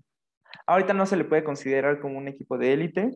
ahorita 0.66 0.94
no 0.94 1.06
se 1.06 1.16
le 1.16 1.24
puede 1.24 1.44
considerar 1.44 2.00
como 2.00 2.18
un 2.18 2.28
equipo 2.28 2.58
de 2.58 2.72
élite. 2.72 3.10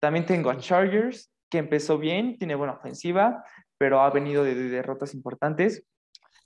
También 0.00 0.26
tengo 0.26 0.50
a 0.50 0.58
Chargers, 0.58 1.30
que 1.48 1.58
empezó 1.58 1.98
bien, 1.98 2.36
tiene 2.36 2.54
buena 2.54 2.74
ofensiva, 2.74 3.44
pero 3.78 4.00
ha 4.00 4.10
venido 4.10 4.44
de 4.44 4.54
derrotas 4.54 5.14
importantes. 5.14 5.84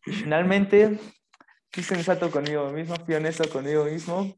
Y 0.07 0.13
finalmente, 0.13 0.99
fui 1.73 1.83
sensato 1.83 2.31
conmigo 2.31 2.69
mismo, 2.71 2.95
fui 3.05 3.15
honesto 3.15 3.49
conmigo 3.51 3.85
mismo. 3.85 4.33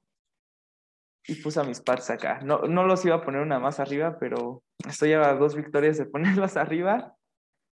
Y 1.31 1.37
puse 1.37 1.61
a 1.61 1.65
mis 1.65 1.81
Pats 1.81 2.11
acá. 2.11 2.41
No, 2.43 2.63
no 2.63 2.85
los 2.85 3.05
iba 3.05 3.15
a 3.15 3.25
poner 3.25 3.41
una 3.41 3.61
más 3.61 3.79
arriba, 3.79 4.19
pero 4.19 4.65
estoy 4.89 5.13
a 5.13 5.35
dos 5.35 5.55
victorias 5.55 5.97
de 5.97 6.07
ponerlos 6.07 6.57
arriba. 6.57 7.15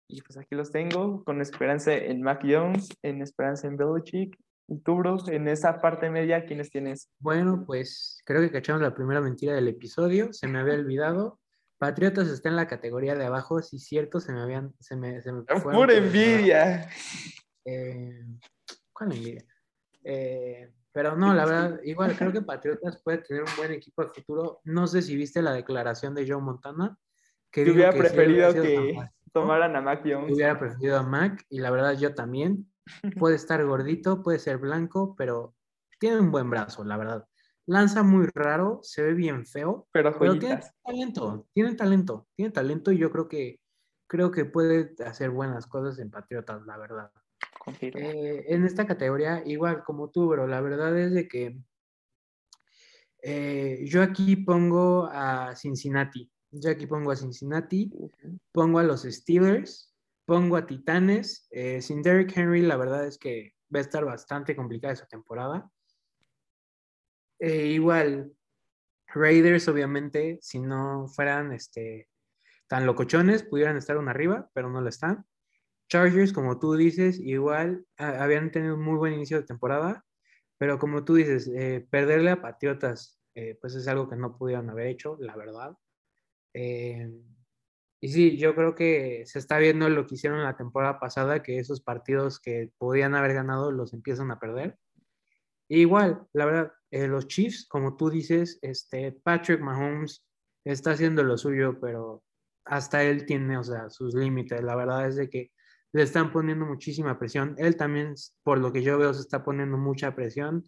Y 0.08 0.22
pues 0.22 0.38
aquí 0.38 0.56
los 0.56 0.72
tengo, 0.72 1.24
con 1.26 1.42
esperanza 1.42 1.94
en 1.94 2.22
Mac 2.22 2.42
Jones, 2.44 2.90
en 3.02 3.22
esperanza 3.22 3.68
en 3.68 3.76
Belichick. 3.76 4.38
¿Y 4.68 4.80
tú, 4.80 4.96
bro, 4.96 5.18
en 5.28 5.50
esa 5.50 5.82
parte 5.82 6.10
media, 6.10 6.46
quiénes 6.46 6.70
tienes? 6.70 7.10
Bueno, 7.20 7.66
pues 7.66 8.22
creo 8.26 8.42
que 8.42 8.52
cachamos 8.52 8.82
la 8.82 8.96
primera 8.96 9.20
mentira 9.20 9.54
del 9.54 9.68
episodio. 9.68 10.32
Se 10.32 10.48
me 10.48 10.60
había 10.60 10.76
olvidado. 10.76 11.40
Patriotas 11.78 12.30
está 12.30 12.48
en 12.48 12.56
la 12.56 12.68
categoría 12.68 13.16
de 13.16 13.26
abajo, 13.26 13.62
sí, 13.62 13.80
cierto, 13.80 14.22
se 14.22 14.32
me 14.32 14.42
habían. 14.42 14.74
Se 14.80 14.96
me, 14.96 15.22
se 15.22 15.34
me 15.34 15.44
fueron 15.44 15.74
¡Pura 15.74 15.94
envidia! 15.94 16.90
Eh, 17.66 18.26
¿Cuál 18.94 19.12
envidia? 19.12 19.46
Eh, 20.04 20.72
pero 20.94 21.16
no, 21.16 21.34
la 21.34 21.46
verdad, 21.46 21.80
igual 21.84 22.16
creo 22.18 22.34
que 22.34 22.42
Patriotas 22.42 23.02
puede 23.02 23.20
tener 23.20 23.44
un 23.44 23.56
buen 23.56 23.72
equipo 23.72 24.04
de 24.04 24.10
futuro. 24.10 24.60
No 24.66 24.88
sé 24.88 25.02
si 25.02 25.16
viste 25.16 25.42
la 25.42 25.54
declaración 25.54 26.14
de 26.14 26.28
Joe 26.28 26.42
Montana. 26.42 26.98
Que 27.50 27.66
Yo 27.66 27.74
hubiera 27.74 27.92
que 27.92 28.00
preferido 28.00 28.54
que 28.54 28.98
tomaran 29.32 29.76
a 29.76 29.82
Mac 29.82 30.02
Jones. 30.04 30.34
Hubiera 30.34 30.60
preferido 30.60 30.98
a 30.98 31.04
Mac 31.04 31.46
y 31.50 31.60
la 31.60 31.72
verdad 31.72 31.98
yo 31.98 32.14
también. 32.14 32.72
Puede 33.20 33.36
estar 33.36 33.64
gordito, 33.64 34.24
puede 34.24 34.40
ser 34.40 34.58
blanco, 34.58 35.16
pero 35.16 35.56
tiene 36.00 36.20
un 36.20 36.32
buen 36.32 36.50
brazo, 36.50 36.84
la 36.84 36.98
verdad. 36.98 37.28
Lanza 37.68 38.04
muy 38.04 38.28
raro, 38.34 38.80
se 38.82 39.04
ve 39.04 39.14
bien 39.14 39.46
feo, 39.46 39.88
Pero 39.94 40.18
pero 40.18 40.38
tiene 40.38 40.60
talento, 40.84 41.48
tiene 41.54 41.76
talento, 41.76 42.28
tiene 42.36 42.52
talento 42.52 42.92
y 42.92 42.98
yo 42.98 43.12
creo 43.12 43.28
que 43.28 43.60
creo 44.08 44.32
que 44.32 44.46
puede 44.46 44.96
hacer 45.06 45.30
buenas 45.30 45.68
cosas 45.68 46.00
en 46.00 46.10
Patriotas, 46.10 46.66
la 46.66 46.78
verdad. 46.78 47.12
Confirmo. 47.64 48.00
Eh, 48.00 48.46
en 48.48 48.66
esta 48.66 48.88
categoría, 48.88 49.44
igual 49.46 49.84
como 49.84 50.10
tú, 50.10 50.30
bro, 50.30 50.48
la 50.48 50.62
verdad 50.62 50.98
es 50.98 51.14
de 51.14 51.28
que 51.28 51.60
eh, 53.22 53.86
yo 53.86 54.02
aquí 54.02 54.36
pongo 54.36 55.08
a 55.12 55.56
Cincinnati. 55.56 56.28
Yo 56.50 56.72
aquí 56.72 56.88
pongo 56.88 57.12
a 57.12 57.16
Cincinnati, 57.16 57.92
pongo 58.52 58.80
a 58.80 58.84
los 58.84 59.04
Steelers, 59.04 59.96
pongo 60.26 60.58
a 60.58 60.66
Titanes. 60.66 61.48
eh, 61.52 61.84
sin 61.84 62.02
Derrick 62.02 62.36
Henry, 62.36 62.64
la 62.64 62.78
verdad 62.78 63.06
es 63.06 63.20
que 63.20 63.54
va 63.74 63.78
a 63.78 63.84
estar 63.84 64.04
bastante 64.06 64.56
complicada 64.56 64.96
esa 64.96 65.06
temporada. 65.06 65.70
Igual, 67.40 68.34
Raiders, 69.08 69.68
obviamente, 69.68 70.40
si 70.42 70.60
no 70.60 71.08
fueran 71.08 71.54
este, 71.54 72.10
tan 72.68 72.86
locochones, 72.86 73.44
pudieran 73.44 73.78
estar 73.78 73.98
una 73.98 74.12
arriba, 74.12 74.50
pero 74.54 74.70
no 74.70 74.82
lo 74.82 74.90
están. 74.90 75.26
Chargers, 75.92 76.34
como 76.34 76.60
tú 76.60 76.76
dices, 76.76 77.20
igual 77.20 77.86
a- 77.98 78.24
habían 78.24 78.52
tenido 78.52 78.76
un 78.76 78.84
muy 78.84 78.98
buen 78.98 79.14
inicio 79.14 79.38
de 79.42 79.46
temporada, 79.48 80.06
pero 80.58 80.80
como 80.80 81.06
tú 81.06 81.16
dices, 81.16 81.50
eh, 81.56 81.86
perderle 81.92 82.32
a 82.32 82.42
Patriotas, 82.42 83.20
eh, 83.36 83.58
pues 83.62 83.76
es 83.76 83.88
algo 83.90 84.10
que 84.10 84.16
no 84.18 84.38
pudieron 84.38 84.70
haber 84.72 84.88
hecho, 84.88 85.18
la 85.20 85.36
verdad. 85.38 85.74
Eh, 86.54 87.12
y 88.02 88.10
sí, 88.10 88.38
yo 88.38 88.56
creo 88.56 88.76
que 88.76 89.24
se 89.28 89.40
está 89.40 89.60
viendo 89.60 89.90
lo 89.90 90.08
que 90.08 90.16
hicieron 90.16 90.44
la 90.44 90.58
temporada 90.58 91.00
pasada, 91.00 91.44
que 91.44 91.60
esos 91.60 91.82
partidos 91.82 92.40
que 92.40 92.72
podían 92.80 93.16
haber 93.16 93.34
ganado 93.36 93.72
los 93.72 93.94
empiezan 93.94 94.32
a 94.32 94.40
perder. 94.40 94.78
E 95.70 95.80
igual, 95.80 96.28
la 96.34 96.46
verdad, 96.46 96.72
eh, 96.92 97.08
los 97.08 97.28
Chiefs, 97.28 97.68
como 97.68 97.96
tú 97.98 98.10
dices, 98.10 98.60
este, 98.62 99.12
Patrick 99.14 99.62
Mahomes 99.62 100.24
está 100.66 100.92
haciendo 100.92 101.24
lo 101.24 101.38
suyo, 101.38 101.80
pero 101.80 102.24
hasta 102.66 103.04
él 103.04 103.26
tiene, 103.26 103.58
o 103.58 103.64
sea, 103.64 103.90
sus 103.90 104.14
límites. 104.14 104.62
La 104.64 104.76
verdad 104.76 105.08
es 105.08 105.16
de 105.16 105.30
que 105.30 105.52
le 105.94 106.04
están 106.04 106.32
poniendo 106.32 106.66
muchísima 106.66 107.20
presión. 107.20 107.56
Él 107.58 107.76
también, 107.76 108.16
por 108.44 108.60
lo 108.60 108.72
que 108.72 108.84
yo 108.84 108.98
veo, 108.98 109.14
se 109.14 109.22
está 109.22 109.44
poniendo 109.44 109.78
mucha 109.78 110.16
presión. 110.16 110.64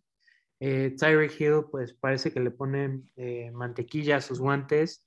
Eh, 0.59 0.95
Tyreek 0.97 1.39
Hill, 1.39 1.65
pues 1.71 1.93
parece 1.93 2.31
que 2.31 2.39
le 2.39 2.51
ponen 2.51 3.09
eh, 3.15 3.51
mantequilla 3.51 4.17
a 4.17 4.21
sus 4.21 4.39
guantes. 4.39 5.05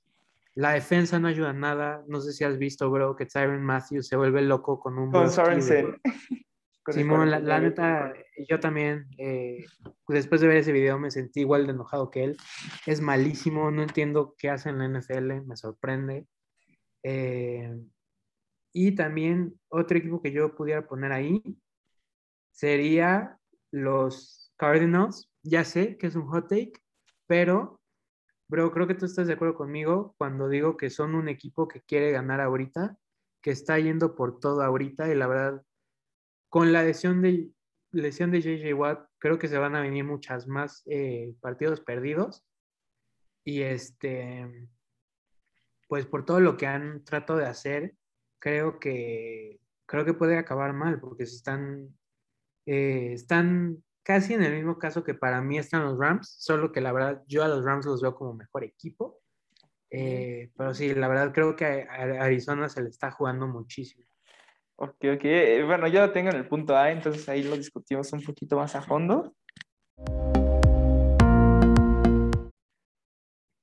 La 0.55 0.71
defensa 0.71 1.19
no 1.19 1.27
ayuda 1.27 1.53
nada. 1.53 2.03
No 2.07 2.19
sé 2.19 2.33
si 2.33 2.43
has 2.43 2.57
visto, 2.57 2.89
bro, 2.89 3.15
que 3.15 3.25
Tyron 3.25 3.63
Matthews 3.63 4.07
se 4.07 4.15
vuelve 4.15 4.41
loco 4.41 4.79
con 4.79 4.97
un 4.97 5.11
Con 5.11 5.29
Sorensen. 5.29 5.95
Simón, 6.89 7.29
la, 7.29 7.39
la 7.39 7.59
49. 7.59 7.69
neta, 7.69 8.13
yo 8.47 8.59
también, 8.59 9.07
eh, 9.17 9.65
después 10.07 10.39
de 10.39 10.47
ver 10.47 10.57
ese 10.57 10.71
video, 10.71 10.97
me 10.97 11.11
sentí 11.11 11.41
igual 11.41 11.65
de 11.65 11.73
enojado 11.73 12.09
que 12.09 12.23
él. 12.23 12.37
Es 12.85 13.01
malísimo, 13.01 13.69
no 13.71 13.83
entiendo 13.83 14.35
qué 14.37 14.49
hace 14.49 14.69
en 14.69 14.79
la 14.79 14.87
NFL, 14.87 15.45
me 15.45 15.57
sorprende. 15.57 16.25
Eh, 17.03 17.77
y 18.79 18.91
también 18.93 19.59
otro 19.69 19.97
equipo 19.97 20.21
que 20.21 20.31
yo 20.31 20.53
pudiera 20.53 20.85
poner 20.87 21.11
ahí 21.11 21.41
sería 22.51 23.39
los 23.71 24.53
Cardinals. 24.55 25.31
Ya 25.41 25.63
sé 25.63 25.97
que 25.97 26.05
es 26.05 26.15
un 26.15 26.27
hot 26.27 26.47
take, 26.47 26.73
pero, 27.25 27.81
bro, 28.47 28.71
creo 28.71 28.85
que 28.85 28.93
tú 28.93 29.05
estás 29.05 29.25
de 29.25 29.33
acuerdo 29.33 29.55
conmigo 29.55 30.13
cuando 30.19 30.47
digo 30.47 30.77
que 30.77 30.91
son 30.91 31.15
un 31.15 31.27
equipo 31.27 31.67
que 31.67 31.81
quiere 31.81 32.11
ganar 32.11 32.39
ahorita, 32.39 32.95
que 33.41 33.49
está 33.49 33.79
yendo 33.79 34.13
por 34.13 34.39
todo 34.39 34.61
ahorita 34.61 35.11
y 35.11 35.15
la 35.15 35.25
verdad 35.25 35.65
con 36.47 36.71
la 36.71 36.83
lesión 36.83 37.23
de, 37.23 37.49
lesión 37.91 38.29
de 38.29 38.41
JJ 38.41 38.75
Watt, 38.75 39.09
creo 39.17 39.39
que 39.39 39.47
se 39.47 39.57
van 39.57 39.75
a 39.75 39.81
venir 39.81 40.03
muchas 40.03 40.47
más 40.47 40.83
eh, 40.85 41.33
partidos 41.41 41.81
perdidos. 41.81 42.45
Y 43.43 43.63
este, 43.63 44.69
pues 45.87 46.05
por 46.05 46.25
todo 46.25 46.41
lo 46.41 46.57
que 46.57 46.67
han 46.67 47.03
tratado 47.03 47.39
de 47.39 47.47
hacer, 47.47 47.96
creo 48.39 48.79
que, 48.79 49.59
creo 49.85 50.05
que 50.05 50.13
puede 50.13 50.37
acabar 50.37 50.73
mal, 50.73 50.99
porque 50.99 51.23
están, 51.23 51.97
eh, 52.65 53.13
están 53.13 53.83
casi 54.03 54.33
en 54.33 54.43
el 54.43 54.53
mismo 54.53 54.77
caso 54.77 55.03
que 55.03 55.13
para 55.13 55.41
mí 55.41 55.57
están 55.57 55.83
los 55.83 55.99
Rams, 55.99 56.35
solo 56.39 56.71
que 56.71 56.81
la 56.81 56.91
verdad 56.93 57.23
yo 57.27 57.43
a 57.43 57.47
los 57.47 57.65
Rams 57.65 57.85
los 57.85 58.01
veo 58.01 58.15
como 58.15 58.33
mejor 58.33 58.63
equipo. 58.63 59.19
Eh, 59.89 60.51
pero 60.57 60.73
sí, 60.73 60.93
la 60.93 61.07
verdad 61.07 61.33
creo 61.33 61.55
que 61.55 61.65
a 61.65 62.23
Arizona 62.23 62.67
se 62.69 62.81
le 62.81 62.89
está 62.89 63.11
jugando 63.11 63.47
muchísimo. 63.47 64.05
Ok, 64.75 64.95
ok. 65.15 65.21
Eh, 65.23 65.63
Bueno, 65.65 65.87
yo 65.87 66.01
lo 66.01 66.11
tengo 66.11 66.29
en 66.29 66.35
el 66.35 66.47
punto 66.47 66.75
A, 66.77 66.91
entonces 66.91 67.27
ahí 67.29 67.43
lo 67.43 67.57
discutimos 67.57 68.11
un 68.13 68.23
poquito 68.23 68.57
más 68.57 68.75
a 68.75 68.81
fondo. 68.81 69.33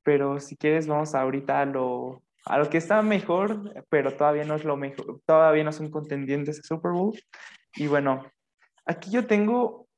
Pero 0.02 0.40
si 0.40 0.56
quieres, 0.56 0.86
vamos 0.86 1.14
ahorita 1.14 1.60
a 1.60 1.66
lo, 1.66 2.22
a 2.44 2.58
lo 2.58 2.68
que 2.68 2.78
está 2.78 3.02
mejor, 3.02 3.72
pero 3.88 4.12
todavía 4.12 4.44
no 4.44 4.54
es 4.54 4.64
lo 4.64 4.76
mejor, 4.76 5.20
todavía 5.26 5.64
no 5.64 5.72
son 5.72 5.90
contendientes 5.90 6.58
a 6.58 6.62
Super 6.62 6.92
Bowl. 6.92 7.18
Y 7.74 7.86
bueno, 7.86 8.30
aquí 8.84 9.10
yo 9.10 9.26
tengo 9.26 9.88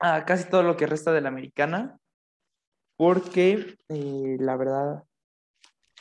a 0.00 0.24
casi 0.24 0.48
todo 0.48 0.62
lo 0.62 0.76
que 0.76 0.86
resta 0.86 1.12
de 1.12 1.20
la 1.20 1.28
americana, 1.28 1.98
porque 2.96 3.76
eh, 3.88 4.36
la 4.40 4.56
verdad, 4.56 5.04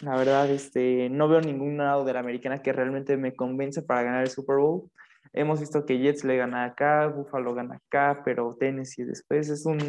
la 0.01 0.17
verdad, 0.17 0.49
este, 0.49 1.09
no 1.09 1.27
veo 1.27 1.41
ningún 1.41 1.77
lado 1.77 2.03
de 2.03 2.13
la 2.13 2.19
americana 2.19 2.61
que 2.61 2.73
realmente 2.73 3.15
me 3.17 3.35
convence 3.35 3.83
para 3.83 4.03
ganar 4.03 4.23
el 4.23 4.29
Super 4.29 4.57
Bowl. 4.57 4.89
Hemos 5.33 5.59
visto 5.59 5.85
que 5.85 5.99
Jets 5.99 6.23
le 6.23 6.37
gana 6.37 6.65
acá, 6.65 7.07
Buffalo 7.07 7.53
gana 7.53 7.75
acá, 7.75 8.21
pero 8.25 8.55
Tennessee 8.59 9.03
después 9.03 9.49
es 9.49 9.65
un... 9.65 9.79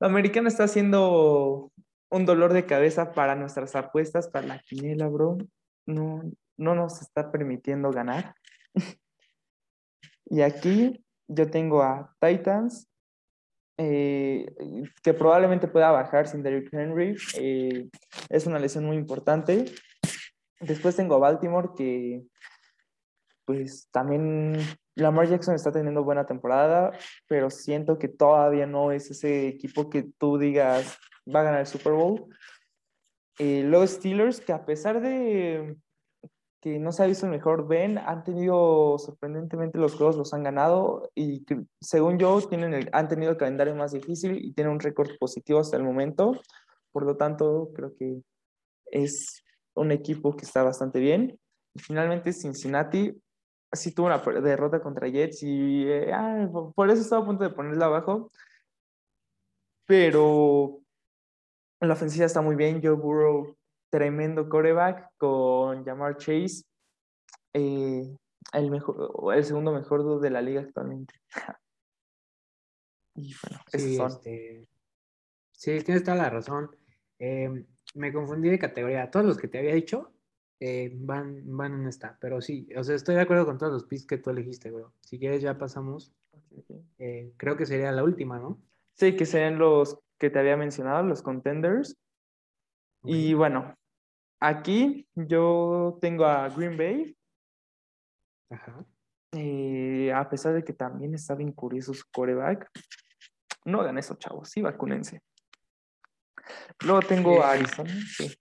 La 0.00 0.08
americana 0.08 0.48
está 0.48 0.64
haciendo 0.64 1.72
un 2.14 2.26
dolor 2.26 2.52
de 2.52 2.64
cabeza 2.64 3.12
para 3.12 3.34
nuestras 3.34 3.74
apuestas, 3.74 4.28
para 4.28 4.46
la 4.46 4.58
quinela, 4.60 5.08
bro. 5.08 5.36
No, 5.86 6.22
no 6.56 6.74
nos 6.74 7.02
está 7.02 7.32
permitiendo 7.32 7.90
ganar. 7.90 8.34
y 10.26 10.42
aquí 10.42 11.04
yo 11.26 11.50
tengo 11.50 11.82
a 11.82 12.14
Titans, 12.20 12.88
eh, 13.78 14.46
que 15.02 15.12
probablemente 15.12 15.66
pueda 15.66 15.90
bajar 15.90 16.28
sin 16.28 16.42
Derrick 16.42 16.72
Henry. 16.72 17.16
eh, 17.38 17.88
es 18.28 18.46
una 18.46 18.60
lesión 18.60 18.84
muy 18.84 18.96
importante. 18.96 19.64
Después 20.60 20.94
tengo 20.94 21.16
a 21.16 21.18
Baltimore, 21.18 21.70
que 21.76 22.22
pues 23.44 23.88
también 23.90 24.56
Lamar 24.94 25.28
Jackson 25.28 25.54
está 25.54 25.72
teniendo 25.72 26.04
buena 26.04 26.24
temporada, 26.24 26.92
pero 27.26 27.50
siento 27.50 27.98
que 27.98 28.08
todavía 28.08 28.66
no 28.66 28.92
es 28.92 29.10
ese 29.10 29.48
equipo 29.48 29.90
que 29.90 30.04
tú 30.16 30.38
digas 30.38 30.96
va 31.32 31.40
a 31.40 31.44
ganar 31.44 31.60
el 31.60 31.66
Super 31.66 31.92
Bowl. 31.92 32.26
Eh, 33.38 33.62
los 33.64 33.90
Steelers, 33.90 34.40
que 34.40 34.52
a 34.52 34.64
pesar 34.64 35.00
de 35.00 35.76
que 36.60 36.78
no 36.78 36.92
se 36.92 37.02
ha 37.02 37.06
visto 37.06 37.26
el 37.26 37.32
mejor 37.32 37.68
Ben, 37.68 37.98
han 37.98 38.24
tenido 38.24 38.98
sorprendentemente 38.98 39.76
los 39.78 39.94
juegos, 39.96 40.16
los 40.16 40.32
han 40.32 40.44
ganado 40.44 41.10
y 41.14 41.44
según 41.80 42.18
yo 42.18 42.40
tienen 42.48 42.72
el- 42.72 42.88
han 42.92 43.06
tenido 43.06 43.32
el 43.32 43.36
calendario 43.36 43.74
más 43.76 43.92
difícil 43.92 44.42
y 44.42 44.52
tienen 44.54 44.72
un 44.72 44.80
récord 44.80 45.10
positivo 45.18 45.60
hasta 45.60 45.76
el 45.76 45.82
momento. 45.82 46.32
Por 46.90 47.04
lo 47.04 47.16
tanto, 47.18 47.70
creo 47.74 47.94
que 47.98 48.22
es 48.86 49.44
un 49.74 49.90
equipo 49.92 50.34
que 50.36 50.46
está 50.46 50.62
bastante 50.62 51.00
bien. 51.00 51.38
Y 51.74 51.80
finalmente 51.80 52.32
Cincinnati 52.32 53.12
sí 53.72 53.92
tuvo 53.92 54.06
una 54.06 54.18
derrota 54.40 54.80
contra 54.80 55.08
Jets 55.08 55.42
y 55.42 55.84
eh, 55.86 56.12
ah, 56.14 56.48
por 56.74 56.88
eso 56.90 57.02
estaba 57.02 57.22
a 57.24 57.26
punto 57.26 57.44
de 57.44 57.50
ponerla 57.50 57.86
abajo. 57.86 58.30
Pero 59.86 60.80
la 61.80 61.92
ofensiva 61.94 62.26
está 62.26 62.40
muy 62.40 62.56
bien. 62.56 62.80
Joe 62.82 62.92
Burrow, 62.92 63.56
tremendo 63.90 64.48
coreback 64.48 65.10
con 65.16 65.84
Jamar 65.84 66.16
Chase, 66.16 66.64
eh, 67.52 68.16
el, 68.52 68.70
mejor, 68.70 69.34
el 69.34 69.44
segundo 69.44 69.72
mejor 69.72 70.20
de 70.20 70.30
la 70.30 70.42
liga 70.42 70.62
actualmente. 70.62 71.14
y 73.16 73.34
bueno, 73.42 73.64
Sí, 73.72 73.96
son. 73.96 74.08
este, 74.08 74.66
Sí, 75.52 75.80
tienes 75.82 76.04
toda 76.04 76.16
la 76.16 76.30
razón. 76.30 76.70
Eh, 77.18 77.64
me 77.94 78.12
confundí 78.12 78.50
de 78.50 78.58
categoría. 78.58 79.10
Todos 79.10 79.24
los 79.24 79.38
que 79.38 79.48
te 79.48 79.58
había 79.58 79.74
dicho 79.74 80.12
eh, 80.60 80.92
van, 80.94 81.42
van 81.56 81.74
en 81.80 81.86
esta, 81.86 82.18
pero 82.20 82.40
sí, 82.40 82.68
o 82.76 82.84
sea, 82.84 82.94
estoy 82.94 83.14
de 83.14 83.22
acuerdo 83.22 83.46
con 83.46 83.56
todos 83.56 83.72
los 83.72 83.84
picks 83.84 84.06
que 84.06 84.18
tú 84.18 84.30
elegiste, 84.30 84.70
bro. 84.70 84.92
Si 85.00 85.18
quieres, 85.18 85.42
ya 85.42 85.56
pasamos. 85.56 86.12
Eh, 86.98 87.32
creo 87.36 87.56
que 87.56 87.66
sería 87.66 87.92
la 87.92 88.04
última, 88.04 88.38
¿no? 88.38 88.60
Sí, 88.96 89.16
que 89.16 89.26
serían 89.26 89.58
los 89.58 89.98
que 90.18 90.30
te 90.30 90.38
había 90.38 90.56
mencionado, 90.56 91.02
los 91.02 91.22
contenders. 91.22 91.96
Y 93.02 93.34
bueno, 93.34 93.76
aquí 94.40 95.08
yo 95.14 95.98
tengo 96.00 96.24
a 96.24 96.48
Green 96.48 96.76
Bay. 96.76 97.16
Ajá. 98.50 98.84
Eh, 99.32 100.12
a 100.14 100.28
pesar 100.28 100.54
de 100.54 100.62
que 100.62 100.72
también 100.72 101.14
está 101.14 101.34
bien 101.34 101.52
curioso 101.52 101.92
su 101.92 102.04
coreback. 102.12 102.70
No 103.64 103.80
hagan 103.80 103.98
eso, 103.98 104.14
chavos. 104.14 104.48
Sí, 104.50 104.62
vacúnense. 104.62 105.20
Luego 106.84 107.00
tengo 107.00 107.42
a 107.42 107.52
Arizona. 107.52 107.90
Sí. 108.16 108.32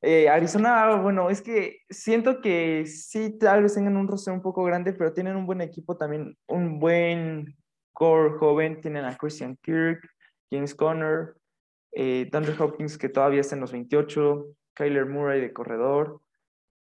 Eh, 0.00 0.28
Arizona, 0.28 0.96
bueno, 0.96 1.30
es 1.30 1.42
que 1.42 1.80
siento 1.90 2.40
que 2.40 2.86
sí, 2.86 3.38
tal 3.38 3.62
vez 3.62 3.74
tengan 3.74 3.96
un 3.96 4.08
roster 4.08 4.32
un 4.32 4.42
poco 4.42 4.64
grande, 4.64 4.92
pero 4.92 5.12
tienen 5.12 5.36
un 5.36 5.46
buen 5.46 5.60
equipo 5.60 5.96
también, 5.96 6.36
un 6.46 6.78
buen 6.78 7.56
core 7.96 8.36
joven. 8.38 8.80
Tienen 8.80 9.06
a 9.06 9.16
Christian 9.16 9.56
Kirk, 9.62 10.06
James 10.50 10.74
Conner, 10.74 11.34
eh, 11.92 12.30
Hopkins, 12.58 12.98
que 12.98 13.08
todavía 13.08 13.40
está 13.40 13.54
en 13.54 13.62
los 13.62 13.72
28, 13.72 14.46
Kyler 14.74 15.06
Murray 15.06 15.40
de 15.40 15.52
corredor. 15.52 16.20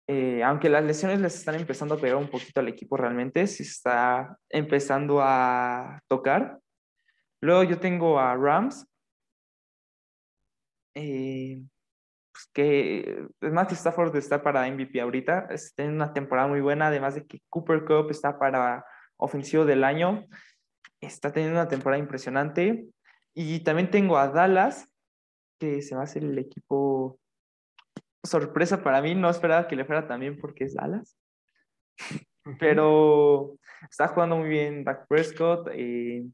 Eh, 0.07 0.43
aunque 0.43 0.69
las 0.69 0.85
lesiones 0.85 1.21
les 1.21 1.35
están 1.37 1.55
empezando 1.55 1.95
a 1.95 1.99
pegar 1.99 2.17
un 2.17 2.29
poquito 2.29 2.61
al 2.61 2.69
equipo 2.69 2.97
realmente, 2.97 3.47
sí 3.47 3.63
está 3.63 4.37
empezando 4.51 5.21
a 5.23 6.03
tocar. 6.07 6.59
Luego 7.41 7.63
yo 7.63 7.79
tengo 7.79 8.19
a 8.19 8.37
Rams, 8.37 8.87
eh, 10.95 11.63
pues 12.33 12.47
que 12.53 13.27
Matthew 13.41 13.77
Stafford 13.77 14.17
está 14.17 14.43
para 14.43 14.67
MVP 14.67 15.01
ahorita, 15.01 15.47
está 15.51 15.85
en 15.85 15.95
una 15.95 16.13
temporada 16.13 16.49
muy 16.49 16.61
buena, 16.61 16.89
además 16.89 17.15
de 17.15 17.27
que 17.27 17.41
Cooper 17.49 17.85
Cup 17.85 18.11
está 18.11 18.39
para 18.39 18.85
ofensivo 19.17 19.65
del 19.65 19.85
año, 19.85 20.27
está 21.01 21.33
teniendo 21.33 21.59
una 21.61 21.69
temporada 21.69 22.01
impresionante. 22.01 22.87
Y 23.35 23.61
también 23.61 23.91
tengo 23.91 24.19
a 24.19 24.29
Dallas, 24.29 24.89
que 25.59 25.83
se 25.83 25.95
va 25.95 26.03
a 26.03 26.05
hacer 26.05 26.25
el 26.25 26.39
equipo 26.39 27.19
sorpresa 28.23 28.83
para 28.83 29.01
mí, 29.01 29.15
no 29.15 29.31
esperaba 29.31 29.67
que 29.67 29.77
le 29.77 29.85
fuera 29.85 30.07
también 30.07 30.39
porque 30.39 30.65
es 30.65 30.75
Dallas. 30.75 31.17
Pero 32.59 33.57
está 33.89 34.09
jugando 34.09 34.37
muy 34.37 34.49
bien 34.49 34.85
Dak 34.85 35.07
Prescott. 35.09 35.69
Eh, 35.73 36.25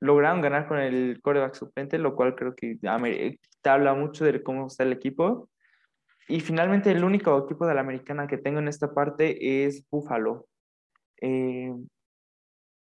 lograron 0.00 0.40
ganar 0.40 0.66
con 0.66 0.78
el 0.78 1.20
coreback 1.22 1.54
suplente, 1.54 1.98
lo 1.98 2.14
cual 2.16 2.34
creo 2.34 2.54
que 2.54 2.76
te 2.76 3.68
habla 3.68 3.94
mucho 3.94 4.24
de 4.24 4.42
cómo 4.42 4.66
está 4.66 4.84
el 4.84 4.92
equipo. 4.92 5.48
Y 6.28 6.40
finalmente 6.40 6.90
el 6.92 7.04
único 7.04 7.36
equipo 7.44 7.66
de 7.66 7.74
la 7.74 7.80
americana 7.80 8.26
que 8.26 8.38
tengo 8.38 8.60
en 8.60 8.68
esta 8.68 8.94
parte 8.94 9.66
es 9.66 9.84
Buffalo. 9.90 10.46
Eh, 11.20 11.74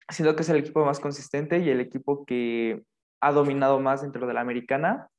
siento 0.09 0.35
que 0.35 0.43
es 0.43 0.49
el 0.49 0.57
equipo 0.57 0.85
más 0.85 0.99
consistente 0.99 1.59
y 1.59 1.69
el 1.69 1.79
equipo 1.79 2.25
que 2.25 2.83
ha 3.21 3.31
dominado 3.31 3.79
más 3.79 4.01
dentro 4.01 4.27
de 4.27 4.33
la 4.33 4.41
americana 4.41 5.09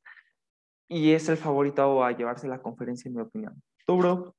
y 0.89 1.13
es 1.13 1.29
el 1.29 1.37
favorito 1.37 2.05
a 2.05 2.13
llevarse 2.13 2.49
la 2.49 2.61
conferencia, 2.61 3.09
en 3.09 3.15
mi 3.15 3.23
opinión. 3.23 3.63
¿Tú, 3.87 3.97
bro? 3.97 4.35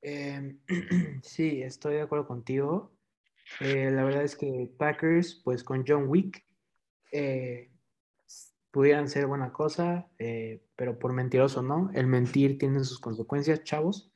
Em, 0.00 0.60
sí, 1.22 1.62
estoy 1.62 1.94
de 1.94 2.02
acuerdo 2.02 2.28
contigo. 2.28 2.92
Eh, 3.60 3.90
la 3.90 4.04
verdad 4.04 4.22
es 4.22 4.36
que 4.36 4.70
Packers, 4.78 5.40
pues 5.44 5.64
con 5.64 5.84
John 5.86 6.06
Wick, 6.06 6.44
eh, 7.10 7.72
pudieran 8.70 9.08
ser 9.08 9.26
buena 9.26 9.52
cosa, 9.52 10.08
eh, 10.18 10.62
pero 10.76 10.98
por 10.98 11.12
mentiroso, 11.12 11.62
¿no? 11.62 11.90
El 11.92 12.06
mentir 12.06 12.56
tiene 12.56 12.84
sus 12.84 13.00
consecuencias, 13.00 13.64
chavos. 13.64 14.12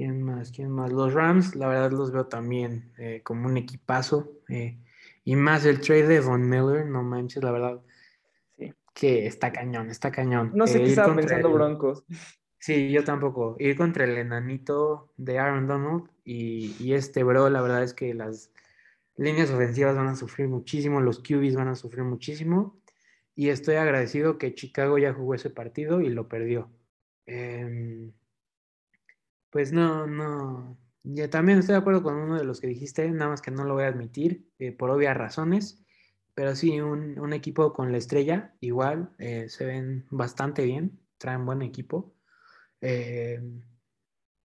¿Quién 0.00 0.22
más? 0.22 0.50
¿Quién 0.50 0.70
más? 0.70 0.90
Los 0.90 1.12
Rams, 1.12 1.54
la 1.54 1.68
verdad 1.68 1.92
los 1.92 2.10
veo 2.10 2.24
también 2.24 2.90
como 3.22 3.46
un 3.46 3.58
equipazo. 3.58 4.32
y 4.48 5.36
más 5.36 5.66
el 5.66 5.82
trade 5.82 6.06
de 6.06 6.20
Von 6.20 6.48
Miller, 6.48 6.86
no 6.86 7.02
manches, 7.02 7.44
la 7.44 7.52
verdad. 7.52 7.82
Sí. 8.56 8.72
Que 8.94 9.26
está 9.26 9.52
cañón, 9.52 9.90
está 9.90 10.10
cañón. 10.10 10.52
No 10.54 10.66
sé 10.66 10.78
qué 10.78 10.86
estaba 10.86 11.14
pensando 11.14 11.52
Broncos. 11.52 12.02
Sí, 12.58 12.90
yo 12.90 13.04
tampoco. 13.04 13.56
Ir 13.58 13.76
contra 13.76 14.04
el 14.04 14.16
enanito 14.16 15.12
de 15.18 15.38
Aaron 15.38 15.66
Donald 15.66 16.08
y, 16.24 16.94
este 16.94 17.22
bro, 17.22 17.50
la 17.50 17.60
verdad 17.60 17.82
es 17.82 17.92
que 17.92 18.14
las 18.14 18.50
líneas 19.16 19.50
ofensivas 19.50 19.96
van 19.96 20.08
a 20.08 20.16
sufrir 20.16 20.48
muchísimo, 20.48 21.02
los 21.02 21.18
QBs 21.18 21.56
van 21.56 21.68
a 21.68 21.74
sufrir 21.74 22.04
muchísimo. 22.04 22.80
Y 23.34 23.50
estoy 23.50 23.76
agradecido 23.76 24.38
que 24.38 24.54
Chicago 24.54 24.96
ya 24.96 25.12
jugó 25.12 25.34
ese 25.34 25.50
partido 25.50 26.00
y 26.00 26.08
lo 26.08 26.26
perdió. 26.26 26.70
Em, 27.26 28.12
pues 29.50 29.72
no, 29.72 30.06
no. 30.06 30.78
Ya 31.02 31.30
también 31.30 31.58
estoy 31.58 31.74
de 31.74 31.80
acuerdo 31.80 32.02
con 32.02 32.16
uno 32.16 32.36
de 32.36 32.44
los 32.44 32.60
que 32.60 32.66
dijiste, 32.66 33.10
nada 33.10 33.30
más 33.30 33.42
que 33.42 33.50
no 33.50 33.64
lo 33.64 33.74
voy 33.74 33.84
a 33.84 33.88
admitir, 33.88 34.48
eh, 34.58 34.72
por 34.72 34.90
obvias 34.90 35.16
razones. 35.16 35.84
Pero 36.34 36.54
sí, 36.54 36.80
un, 36.80 37.32
equipo 37.32 37.72
con 37.72 37.92
la 37.92 37.98
estrella, 37.98 38.54
igual, 38.60 39.10
eh, 39.18 39.48
se 39.48 39.66
ven 39.66 40.06
bastante 40.10 40.64
bien, 40.64 41.00
traen 41.18 41.44
buen 41.44 41.62
equipo. 41.62 42.14
Eh, 42.80 43.40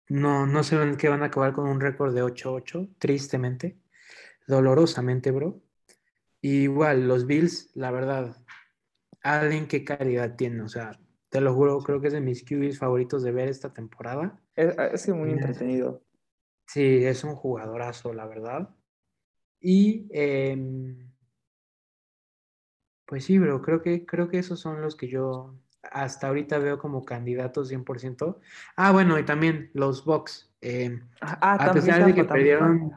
no, 0.08 0.46
no 0.46 0.62
sé 0.62 0.76
que 0.98 1.08
van 1.08 1.22
a 1.22 1.26
acabar 1.26 1.52
con 1.52 1.68
un 1.68 1.80
récord 1.80 2.14
de 2.14 2.22
8-8, 2.22 2.94
tristemente, 2.98 3.78
dolorosamente, 4.46 5.30
bro. 5.30 5.62
igual, 6.42 7.08
los 7.08 7.26
Bills, 7.26 7.70
la 7.74 7.90
verdad, 7.90 8.36
Allen, 9.22 9.68
qué 9.68 9.84
calidad 9.84 10.36
tiene, 10.36 10.62
o 10.62 10.68
sea, 10.68 10.98
te 11.28 11.40
lo 11.40 11.54
juro, 11.54 11.78
creo 11.80 12.00
que 12.00 12.08
es 12.08 12.12
de 12.12 12.20
mis 12.20 12.44
QBs 12.44 12.78
favoritos 12.78 13.22
de 13.22 13.32
ver 13.32 13.48
esta 13.48 13.72
temporada. 13.72 14.41
Es, 14.54 15.06
es 15.06 15.08
muy 15.08 15.30
entretenido. 15.30 16.02
Sí, 16.66 17.04
es 17.04 17.24
un 17.24 17.34
jugadorazo, 17.34 18.12
la 18.12 18.26
verdad. 18.26 18.70
Y 19.60 20.08
em, 20.10 21.12
pues 23.06 23.24
sí, 23.24 23.38
bro, 23.38 23.62
creo 23.62 23.82
que, 23.82 24.04
creo 24.06 24.28
que 24.28 24.38
esos 24.38 24.58
son 24.58 24.80
los 24.80 24.96
que 24.96 25.08
yo 25.08 25.54
hasta 25.82 26.28
ahorita 26.28 26.58
veo 26.58 26.78
como 26.78 27.04
candidatos 27.04 27.70
100%. 27.70 28.38
Ah, 28.76 28.92
bueno, 28.92 29.18
y 29.18 29.24
también 29.24 29.70
los 29.74 30.04
Bucks. 30.04 30.50
Eh, 30.60 31.00
ah, 31.20 31.54
a 31.54 31.72
pesar 31.72 32.06
de 32.06 32.14
que 32.14 32.24
perdieron, 32.24 32.92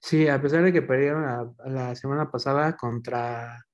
sí, 0.00 0.28
a 0.28 0.40
pesar 0.40 0.62
de 0.62 0.72
que 0.72 0.82
perdieron 0.82 1.54
la, 1.64 1.94
semana 1.94 2.30
pasada 2.30 2.76
contra 2.76 3.66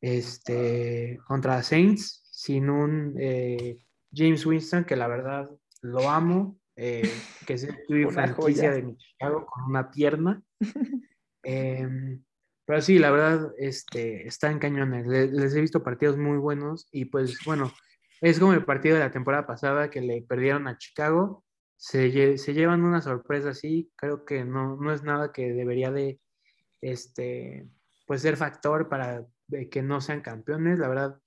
este 0.00 1.18
contra 1.26 1.62
Saints 1.62 2.22
sin 2.30 2.70
un 2.70 3.16
eh, 3.18 3.84
James 4.12 4.46
Winston 4.46 4.84
que 4.84 4.94
la 4.94 5.08
verdad 5.08 5.50
lo 5.82 6.08
amo, 6.08 6.58
eh, 6.76 7.10
que 7.46 7.54
es 7.54 7.64
el 7.64 8.10
franquicia 8.10 8.70
de 8.72 8.96
Chicago 8.96 9.46
con 9.46 9.64
una 9.64 9.90
pierna. 9.90 10.42
Em, 11.44 12.22
pero 12.66 12.82
sí, 12.82 12.98
la 12.98 13.10
verdad, 13.10 13.52
este, 13.56 14.26
están 14.26 14.58
cañones. 14.58 15.06
Les, 15.06 15.54
he 15.54 15.60
visto 15.60 15.82
partidos 15.82 16.18
muy 16.18 16.36
buenos 16.36 16.86
y 16.92 17.06
pues 17.06 17.38
bueno, 17.46 17.72
es 18.20 18.38
como 18.38 18.52
el 18.52 18.64
partido 18.64 18.96
de 18.96 19.04
la 19.04 19.10
temporada 19.10 19.46
pasada 19.46 19.88
que 19.88 20.02
le 20.02 20.20
perdieron 20.22 20.68
a 20.68 20.76
Chicago. 20.76 21.44
Se, 21.76 22.10
llevan 22.10 22.84
una 22.84 23.00
sorpresa 23.00 23.50
así. 23.50 23.90
Creo 23.96 24.24
que 24.24 24.44
no, 24.44 24.76
no 24.76 24.92
es 24.92 25.02
nada 25.02 25.32
que 25.32 25.52
debería 25.52 25.90
de 25.90 26.20
este, 26.82 27.66
pues 28.06 28.20
ser 28.22 28.36
factor 28.36 28.88
para 28.88 29.24
que 29.70 29.82
no 29.82 30.00
sean 30.00 30.20
campeones. 30.20 30.78
La 30.78 30.88
verdad, 30.88 31.18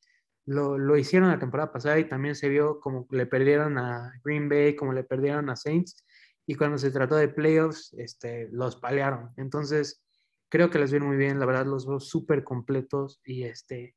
lo, 0.46 0.78
lo, 0.78 0.98
hicieron 0.98 1.30
la 1.30 1.40
temporada 1.40 1.72
pasada 1.72 2.00
y 2.00 2.08
también 2.08 2.36
se 2.36 2.50
vio 2.50 2.80
como 2.80 3.08
le 3.12 3.26
perdieron 3.26 3.78
a 3.78 4.14
Green 4.24 4.50
Bay, 4.50 4.76
como 4.76 4.94
le 4.94 5.04
perdieron 5.04 5.50
a 5.50 5.56
Saints. 5.56 6.06
Y 6.46 6.56
cuando 6.56 6.78
se 6.78 6.92
trató 6.92 7.16
de 7.16 7.30
playoffs, 7.30 7.94
este, 7.94 8.50
los 8.52 8.76
palearon. 8.76 9.32
Entonces, 9.38 10.04
creo 10.50 10.70
que 10.70 10.80
les 10.80 10.92
viene 10.92 11.06
muy 11.06 11.18
bien, 11.18 11.40
la 11.40 11.46
verdad 11.46 11.66
los 11.66 11.88
veo 11.88 12.00
súper 12.00 12.44
completos 12.44 13.22
y 13.24 13.44
este, 13.44 13.96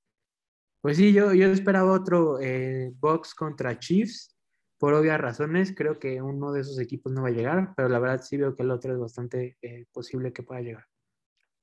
pues 0.80 0.98
sí, 0.98 1.12
yo, 1.12 1.32
yo 1.32 1.48
esperaba 1.48 1.92
otro 1.92 2.38
eh, 2.40 2.92
box 2.96 3.34
contra 3.34 3.78
Chiefs, 3.78 4.36
por 4.78 4.92
obvias 4.92 5.20
razones, 5.20 5.74
creo 5.74 5.98
que 5.98 6.20
uno 6.20 6.52
de 6.52 6.60
esos 6.60 6.78
equipos 6.78 7.10
no 7.10 7.22
va 7.22 7.28
a 7.28 7.32
llegar, 7.32 7.72
pero 7.74 7.88
la 7.88 7.98
verdad 7.98 8.20
sí 8.22 8.36
veo 8.36 8.54
que 8.54 8.62
el 8.64 8.70
otro 8.70 8.92
es 8.92 8.98
bastante 8.98 9.56
eh, 9.62 9.86
posible 9.92 10.32
que 10.32 10.42
pueda 10.42 10.60
llegar. 10.60 10.84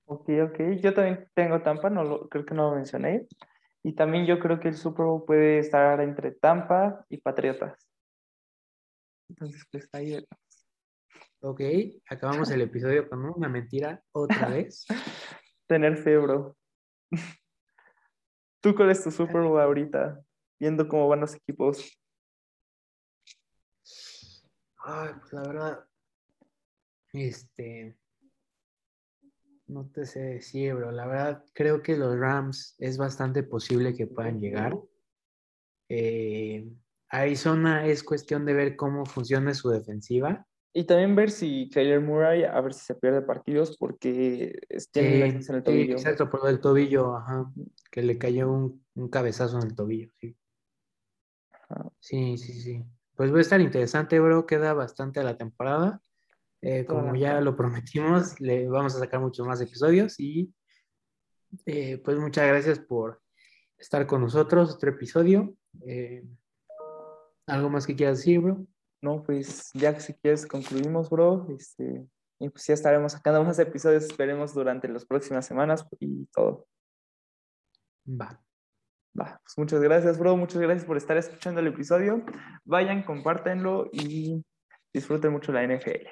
Ok, 0.06 0.28
ok, 0.44 0.60
yo 0.82 0.94
también 0.94 1.28
tengo 1.36 1.62
Tampa, 1.62 1.90
no 1.90 2.04
lo, 2.04 2.28
creo 2.30 2.46
que 2.46 2.56
no 2.56 2.72
lo 2.72 2.76
mencioné, 2.76 3.28
y 3.84 3.94
también 3.94 4.26
yo 4.26 4.40
creo 4.40 4.60
que 4.60 4.68
el 4.68 4.76
Super 4.76 5.06
Bowl 5.06 5.26
puede 5.26 5.60
estar 5.60 6.00
entre 6.02 6.32
Tampa 6.32 7.06
y 7.10 7.18
Patriotas. 7.18 7.88
Entonces, 9.30 9.66
pues 9.72 9.90
ahí 9.94 10.24
Ok, 11.44 11.62
acabamos 12.08 12.52
el 12.52 12.62
episodio 12.62 13.10
con 13.10 13.26
una 13.26 13.50
mentira 13.50 14.04
otra 14.12 14.50
vez. 14.50 14.86
Tener 15.68 15.98
fe, 15.98 16.18
bro. 16.18 16.56
¿Tú 18.62 18.76
cuál 18.76 18.92
es 18.92 19.04
tu 19.04 19.10
Super 19.10 19.42
Bowl 19.42 19.60
ahorita? 19.60 20.24
Viendo 20.60 20.88
cómo 20.88 21.08
van 21.08 21.22
los 21.22 21.34
equipos. 21.34 21.98
Ay, 24.84 25.14
pues 25.20 25.34
la 25.34 25.42
verdad, 25.42 25.86
este, 27.14 27.98
No 29.72 29.86
te 29.86 30.06
sé 30.06 30.20
decir, 30.20 30.76
bro. 30.76 30.92
La 30.92 31.08
verdad, 31.08 31.46
creo 31.54 31.82
que 31.82 31.96
los 31.96 32.20
Rams 32.20 32.76
es 32.78 32.98
bastante 32.98 33.42
posible 33.42 33.96
que 33.96 34.06
puedan 34.06 34.42
llegar. 34.42 34.78
Eh, 35.88 36.70
Arizona 37.08 37.86
es 37.86 38.04
cuestión 38.04 38.46
de 38.46 38.54
ver 38.54 38.76
cómo 38.76 39.06
funciona 39.06 39.54
su 39.54 39.70
defensiva. 39.70 40.46
Y 40.74 40.84
también 40.84 41.16
ver 41.16 41.32
si 41.32 41.70
Kyler 41.70 42.02
Murray, 42.02 42.44
a 42.44 42.60
ver 42.60 42.74
si 42.74 42.82
se 42.82 42.96
pierde 42.96 43.22
partidos 43.22 43.78
porque 43.78 44.60
tiene 44.92 45.28
en 45.28 45.56
el 45.56 45.64
tobillo. 45.64 45.96
exacto, 45.96 46.30
por 46.30 46.50
el 46.50 46.60
tobillo, 46.60 47.16
ajá, 47.16 47.50
que 47.90 48.02
le 48.02 48.18
cayó 48.18 48.52
un, 48.52 48.86
un 48.96 49.10
cabezazo 49.10 49.58
en 49.62 49.68
el 49.68 49.76
tobillo, 49.76 50.12
sí. 50.20 50.36
Sí, 52.02 52.38
sí, 52.38 52.54
sí. 52.54 52.86
Pues 53.16 53.34
va 53.34 53.38
a 53.38 53.42
estar 53.42 53.62
interesante, 53.62 54.20
bro. 54.20 54.46
Queda 54.46 54.74
bastante 54.74 55.22
a 55.22 55.24
la 55.24 55.38
temporada. 55.38 56.02
Eh, 56.62 56.86
como 56.86 57.16
ya 57.16 57.42
lo 57.42 57.56
prometimos, 57.56 58.40
le 58.40 58.68
vamos 58.68 58.96
a 58.96 59.00
sacar 59.00 59.20
muchos 59.20 59.48
más 59.48 59.60
episodios 59.62 60.20
y 60.20 60.54
eh, 61.66 61.98
pues 61.98 62.18
muchas 62.18 62.48
gracias 62.48 62.80
por 62.80 63.20
estar 63.78 64.06
con 64.06 64.22
nosotros, 64.22 64.76
otro 64.76 64.92
episodio. 64.92 65.56
Eh, 65.86 66.24
¿Algo 67.48 67.70
más 67.70 67.88
que 67.88 67.96
quieras 67.96 68.20
decir, 68.20 68.40
bro? 68.40 68.66
No, 69.02 69.24
pues 69.24 69.72
ya 69.74 69.94
que 69.94 70.02
si 70.02 70.14
quieres 70.14 70.46
concluimos, 70.46 71.10
bro. 71.10 71.48
Este, 71.50 72.08
y 72.40 72.50
pues 72.50 72.68
ya 72.68 72.76
estaremos 72.76 73.14
sacando 73.14 73.44
más 73.44 73.58
episodios, 73.58 74.04
esperemos 74.04 74.54
durante 74.54 74.88
las 74.88 75.06
próximas 75.06 75.46
semanas 75.46 75.86
y 76.00 76.26
todo. 76.28 76.68
Va. 78.08 78.40
Va, 79.20 79.42
pues 79.44 79.58
muchas 79.58 79.82
gracias, 79.82 80.18
bro. 80.18 80.38
Muchas 80.38 80.62
gracias 80.62 80.86
por 80.86 80.96
estar 80.96 81.18
escuchando 81.18 81.60
el 81.60 81.68
episodio. 81.68 82.24
Vayan, 82.64 83.04
compártenlo 83.04 83.90
y 83.92 84.46
disfruten 84.94 85.32
mucho 85.34 85.52
la 85.52 85.64
NFL. 85.64 86.08